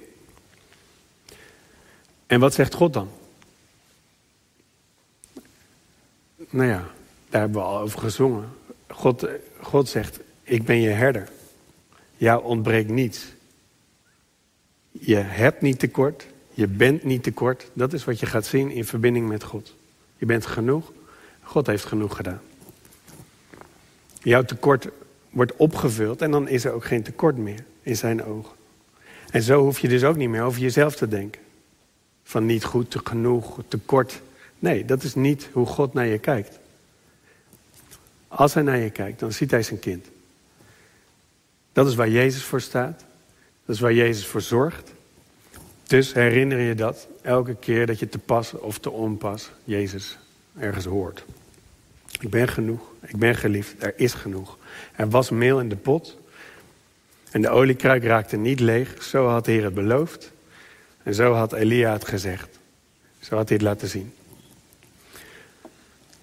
En 2.27 2.41
wat 2.41 2.55
zegt 2.55 2.75
God 2.75 2.93
dan? 2.93 3.09
Nou 6.57 6.69
ja, 6.69 6.85
daar 7.29 7.41
hebben 7.41 7.61
we 7.61 7.67
al 7.67 7.79
over 7.79 7.99
gezongen. 7.99 8.49
God, 8.89 9.27
God 9.61 9.89
zegt, 9.89 10.21
ik 10.43 10.65
ben 10.65 10.81
je 10.81 10.89
herder. 10.89 11.29
Jou 12.17 12.45
ontbreekt 12.45 12.91
niets. 12.91 13.27
Je 14.91 15.17
hebt 15.17 15.61
niet 15.61 15.79
tekort, 15.79 16.27
je 16.51 16.67
bent 16.67 17.05
niet 17.05 17.23
tekort. 17.23 17.71
Dat 17.73 17.93
is 17.93 18.05
wat 18.05 18.21
je 18.21 18.27
gaat 18.27 18.47
zien 18.47 18.71
in 18.71 18.85
verbinding 18.85 19.29
met 19.29 19.43
God. 19.43 19.75
Je 20.17 20.27
bent 20.27 20.47
genoeg, 20.47 20.93
God 21.43 21.67
heeft 21.67 21.85
genoeg 21.85 22.17
gedaan. 22.17 22.41
Jouw 24.23 24.43
tekort 24.43 24.89
wordt 25.31 25.57
opgevuld 25.57 26.23
en 26.23 26.31
dan 26.31 26.49
is 26.49 26.65
er 26.65 26.73
ook 26.73 26.85
geen 26.85 27.03
tekort 27.03 27.37
meer 27.37 27.65
in 27.83 27.97
zijn 27.97 28.25
ogen. 28.25 28.57
En 29.31 29.43
zo 29.43 29.63
hoef 29.63 29.79
je 29.79 29.89
dus 29.89 30.05
ook 30.05 30.17
niet 30.17 30.29
meer 30.29 30.43
over 30.43 30.61
jezelf 30.61 30.97
te 30.97 31.09
denken. 31.09 31.41
Van 32.23 32.47
niet 32.47 32.65
goed, 32.65 32.91
te 32.91 33.01
genoeg, 33.05 33.61
tekort. 33.69 34.21
Nee, 34.67 34.85
dat 34.85 35.03
is 35.03 35.15
niet 35.15 35.49
hoe 35.53 35.67
God 35.67 35.95
naar 35.95 36.07
je 36.07 36.19
kijkt. 36.19 36.59
Als 38.29 38.55
hij 38.55 38.63
naar 38.63 38.79
je 38.79 38.91
kijkt, 38.91 39.21
dan 39.21 39.33
ziet 39.33 39.51
hij 39.51 39.63
zijn 39.63 39.79
kind. 39.79 40.07
Dat 41.73 41.87
is 41.87 41.95
waar 41.95 42.09
Jezus 42.09 42.45
voor 42.45 42.61
staat. 42.61 43.05
Dat 43.65 43.75
is 43.75 43.81
waar 43.81 43.93
Jezus 43.93 44.27
voor 44.27 44.41
zorgt. 44.41 44.93
Dus 45.87 46.13
herinner 46.13 46.59
je 46.59 46.75
dat 46.75 47.09
elke 47.23 47.55
keer 47.55 47.87
dat 47.87 47.99
je 47.99 48.09
te 48.09 48.19
pas 48.19 48.53
of 48.53 48.79
te 48.79 48.91
onpas 48.91 49.51
Jezus 49.65 50.19
ergens 50.59 50.85
hoort. 50.85 51.25
Ik 52.21 52.31
ben 52.31 52.49
genoeg, 52.49 52.93
ik 53.01 53.17
ben 53.17 53.35
geliefd, 53.35 53.83
er 53.83 53.95
is 53.97 54.15
genoeg. 54.15 54.59
Er 54.97 55.11
was 55.11 55.31
meel 55.31 55.61
in 55.61 55.69
de 55.69 55.77
pot 55.77 56.17
en 57.31 57.43
de 57.43 57.49
oliekruik 57.49 58.05
raakte 58.05 58.37
niet 58.37 58.61
leeg. 58.61 59.03
Zo 59.03 59.27
had 59.27 59.45
de 59.45 59.53
Heer 59.53 59.65
het 59.65 59.75
beloofd 59.75 60.33
en 61.03 61.15
zo 61.15 61.33
had 61.33 61.53
Elia 61.53 61.93
het 61.93 62.09
gezegd. 62.09 62.59
Zo 63.21 63.37
had 63.37 63.49
hij 63.49 63.57
het 63.57 63.67
laten 63.67 63.89
zien. 63.89 64.13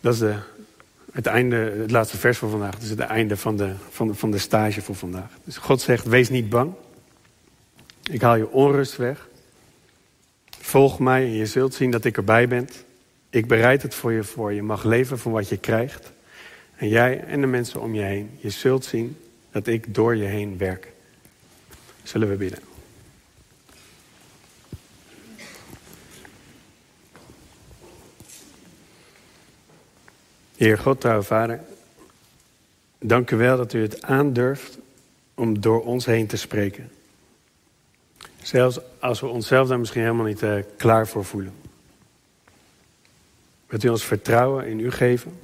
Dat 0.03 0.13
is 0.13 0.19
de, 0.19 0.35
het, 1.11 1.25
einde, 1.25 1.55
het 1.55 1.91
laatste 1.91 2.17
vers 2.17 2.37
van 2.37 2.49
vandaag. 2.49 2.73
Dat 2.73 2.81
is 2.81 2.89
het 2.89 2.99
einde 2.99 3.37
van 3.37 3.57
de, 3.57 3.73
van, 3.89 4.15
van 4.15 4.31
de 4.31 4.37
stage 4.37 4.81
voor 4.81 4.95
vandaag. 4.95 5.29
Dus 5.43 5.57
God 5.57 5.81
zegt, 5.81 6.05
wees 6.05 6.29
niet 6.29 6.49
bang. 6.49 6.73
Ik 8.11 8.21
haal 8.21 8.35
je 8.35 8.49
onrust 8.49 8.97
weg. 8.97 9.27
Volg 10.59 10.99
mij 10.99 11.23
en 11.23 11.31
je 11.31 11.45
zult 11.45 11.73
zien 11.73 11.91
dat 11.91 12.05
ik 12.05 12.17
erbij 12.17 12.47
ben. 12.47 12.69
Ik 13.29 13.47
bereid 13.47 13.81
het 13.81 13.95
voor 13.95 14.11
je 14.11 14.23
voor. 14.23 14.53
Je 14.53 14.63
mag 14.63 14.83
leven 14.83 15.19
van 15.19 15.31
wat 15.31 15.49
je 15.49 15.57
krijgt. 15.57 16.11
En 16.75 16.87
jij 16.87 17.23
en 17.23 17.41
de 17.41 17.47
mensen 17.47 17.81
om 17.81 17.95
je 17.95 18.01
heen. 18.01 18.29
Je 18.39 18.49
zult 18.49 18.85
zien 18.85 19.17
dat 19.51 19.67
ik 19.67 19.93
door 19.93 20.15
je 20.15 20.25
heen 20.25 20.57
werk. 20.57 20.91
Zullen 22.03 22.29
we 22.29 22.35
bidden. 22.35 22.72
Heer 30.63 30.77
God, 30.77 31.01
trouwe 31.01 31.23
Vader, 31.23 31.59
dank 32.99 33.31
u 33.31 33.35
wel 33.35 33.57
dat 33.57 33.73
u 33.73 33.81
het 33.81 34.01
aandurft 34.01 34.77
om 35.33 35.61
door 35.61 35.83
ons 35.83 36.05
heen 36.05 36.27
te 36.27 36.37
spreken. 36.37 36.91
Zelfs 38.41 38.79
als 38.99 39.19
we 39.19 39.27
onszelf 39.27 39.67
daar 39.67 39.79
misschien 39.79 40.01
helemaal 40.01 40.25
niet 40.25 40.41
uh, 40.41 40.55
klaar 40.77 41.07
voor 41.07 41.25
voelen. 41.25 41.53
Wilt 43.67 43.83
u 43.83 43.89
ons 43.89 44.03
vertrouwen 44.03 44.67
in 44.67 44.79
u 44.79 44.91
geven? 44.91 45.39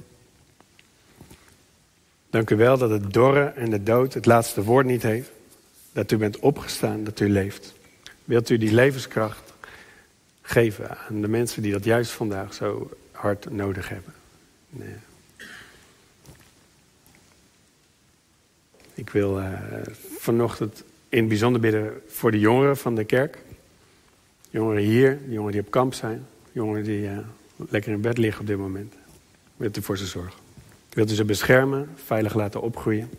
Dank 2.30 2.50
u 2.50 2.56
wel 2.56 2.78
dat 2.78 2.90
het 2.90 3.12
dorre 3.12 3.44
en 3.44 3.70
de 3.70 3.82
dood 3.82 4.14
het 4.14 4.26
laatste 4.26 4.62
woord 4.62 4.86
niet 4.86 5.02
heeft. 5.02 5.30
Dat 5.92 6.10
u 6.10 6.16
bent 6.16 6.38
opgestaan, 6.38 7.04
dat 7.04 7.20
u 7.20 7.28
leeft. 7.28 7.74
Wilt 8.24 8.50
u 8.50 8.58
die 8.58 8.72
levenskracht 8.72 9.52
geven 10.42 10.98
aan 10.98 11.20
de 11.20 11.28
mensen 11.28 11.62
die 11.62 11.72
dat 11.72 11.84
juist 11.84 12.10
vandaag 12.10 12.54
zo 12.54 12.90
hard 13.12 13.50
nodig 13.50 13.88
hebben? 13.88 14.14
Nee. 14.68 15.08
Ik 19.00 19.10
wil 19.10 19.38
uh, 19.38 19.52
vanochtend 20.18 20.84
in 21.08 21.18
het 21.18 21.28
bijzonder 21.28 21.60
bidden 21.60 22.02
voor 22.06 22.30
de 22.30 22.38
jongeren 22.38 22.76
van 22.76 22.94
de 22.94 23.04
kerk. 23.04 23.38
Jongeren 24.50 24.82
hier, 24.82 25.18
jongeren 25.28 25.52
die 25.52 25.60
op 25.60 25.70
kamp 25.70 25.94
zijn, 25.94 26.26
jongeren 26.52 26.84
die 26.84 27.02
uh, 27.02 27.18
lekker 27.56 27.92
in 27.92 28.00
bed 28.00 28.18
liggen 28.18 28.40
op 28.40 28.46
dit 28.46 28.56
moment. 28.56 28.94
Wilt 29.56 29.76
u 29.76 29.82
voor 29.82 29.98
ze 29.98 30.06
zorgen? 30.06 30.40
Wilt 30.88 31.10
u 31.10 31.14
ze 31.14 31.24
beschermen, 31.24 31.88
veilig 32.04 32.34
laten 32.34 32.62
opgroeien? 32.62 33.10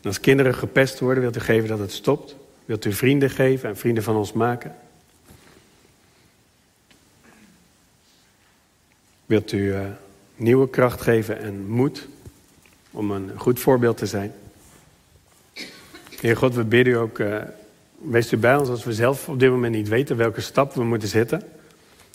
En 0.00 0.02
als 0.02 0.20
kinderen 0.20 0.54
gepest 0.54 1.00
worden, 1.00 1.22
wilt 1.22 1.36
u 1.36 1.40
geven 1.40 1.68
dat 1.68 1.78
het 1.78 1.92
stopt? 1.92 2.36
Wilt 2.64 2.84
u 2.84 2.92
vrienden 2.92 3.30
geven 3.30 3.68
en 3.68 3.76
vrienden 3.76 4.02
van 4.02 4.16
ons 4.16 4.32
maken? 4.32 4.76
Wilt 9.26 9.52
u 9.52 9.58
uh, 9.58 9.86
nieuwe 10.36 10.70
kracht 10.70 11.00
geven 11.00 11.38
en 11.38 11.66
moed 11.66 12.08
om 12.96 13.10
een 13.10 13.30
goed 13.36 13.60
voorbeeld 13.60 13.96
te 13.96 14.06
zijn? 14.06 14.32
Heer 16.20 16.36
God, 16.36 16.54
we 16.54 16.64
bidden 16.64 16.92
u 16.92 16.96
ook, 16.96 17.18
uh, 17.18 17.42
wees 17.98 18.32
u 18.32 18.36
bij 18.36 18.56
ons 18.56 18.68
als 18.68 18.84
we 18.84 18.92
zelf 18.92 19.28
op 19.28 19.40
dit 19.40 19.50
moment 19.50 19.74
niet 19.74 19.88
weten 19.88 20.16
welke 20.16 20.40
stap 20.40 20.74
we 20.74 20.84
moeten 20.84 21.08
zetten. 21.08 21.42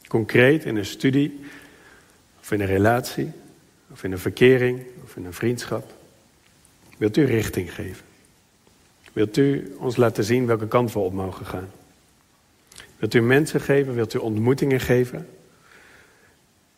Concreet 0.07 0.65
in 0.65 0.75
een 0.75 0.85
studie, 0.85 1.39
of 2.39 2.51
in 2.51 2.61
een 2.61 2.67
relatie, 2.67 3.31
of 3.91 4.03
in 4.03 4.11
een 4.11 4.19
verkering, 4.19 4.81
of 5.03 5.15
in 5.15 5.25
een 5.25 5.33
vriendschap. 5.33 5.93
Wilt 6.97 7.17
u 7.17 7.25
richting 7.25 7.73
geven? 7.73 8.05
Wilt 9.13 9.37
u 9.37 9.75
ons 9.79 9.95
laten 9.95 10.23
zien 10.23 10.45
welke 10.45 10.67
kant 10.67 10.93
we 10.93 10.99
op 10.99 11.13
mogen 11.13 11.45
gaan? 11.45 11.69
Wilt 12.97 13.13
u 13.13 13.21
mensen 13.21 13.61
geven? 13.61 13.93
Wilt 13.93 14.13
u 14.13 14.17
ontmoetingen 14.17 14.79
geven? 14.79 15.27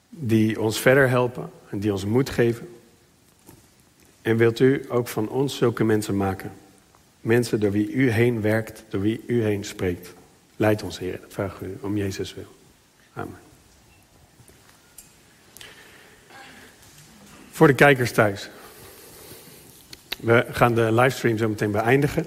Die 0.09 0.61
ons 0.61 0.79
verder 0.79 1.09
helpen 1.09 1.49
en 1.69 1.79
die 1.79 1.91
ons 1.91 2.05
moed 2.05 2.29
geven? 2.29 2.67
En 4.23 4.37
wilt 4.37 4.59
u 4.59 4.85
ook 4.89 5.07
van 5.07 5.29
ons 5.29 5.57
zulke 5.57 5.83
mensen 5.83 6.17
maken? 6.17 6.51
Mensen 7.21 7.59
door 7.59 7.71
wie 7.71 7.91
u 7.91 8.09
heen 8.09 8.41
werkt, 8.41 8.83
door 8.89 9.01
wie 9.01 9.23
u 9.27 9.43
heen 9.43 9.63
spreekt. 9.63 10.13
Leid 10.55 10.83
ons, 10.83 10.99
Heer. 10.99 11.19
Vraag 11.27 11.59
u 11.61 11.77
om 11.81 11.97
Jezus 11.97 12.33
wil. 12.33 12.55
Amen. 13.13 13.37
Voor 17.51 17.67
de 17.67 17.73
kijkers 17.73 18.11
thuis. 18.11 18.49
We 20.19 20.45
gaan 20.49 20.75
de 20.75 20.91
livestream 20.91 21.37
zo 21.37 21.49
meteen 21.49 21.71
beëindigen. 21.71 22.25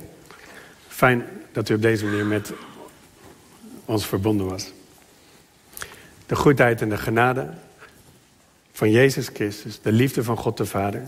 Fijn 0.89 1.25
dat 1.53 1.69
u 1.69 1.75
op 1.75 1.83
deze 1.83 2.05
manier 2.05 2.27
met 2.27 2.53
ons 3.85 4.07
verbonden 4.07 4.47
was. 4.47 4.73
De 6.27 6.37
goedheid 6.37 6.81
en 6.81 6.89
de 6.89 6.99
genade 6.99 7.55
van 8.73 8.91
Jezus 8.91 9.29
Christus, 9.33 9.81
de 9.81 9.93
liefde 9.93 10.25
van 10.25 10.37
God 10.37 10.57
de 10.57 10.67
Vader 10.67 11.03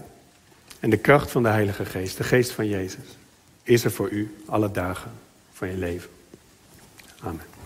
en 0.80 0.90
de 0.90 0.96
kracht 0.96 1.30
van 1.30 1.42
de 1.42 1.48
Heilige 1.48 1.84
Geest, 1.84 2.16
de 2.16 2.24
Geest 2.24 2.50
van 2.50 2.68
Jezus, 2.68 3.04
is 3.62 3.84
er 3.84 3.90
voor 3.90 4.10
u 4.10 4.34
alle 4.46 4.70
dagen 4.70 5.10
van 5.52 5.68
je 5.68 5.76
leven. 5.76 6.10
Amen. 7.20 7.57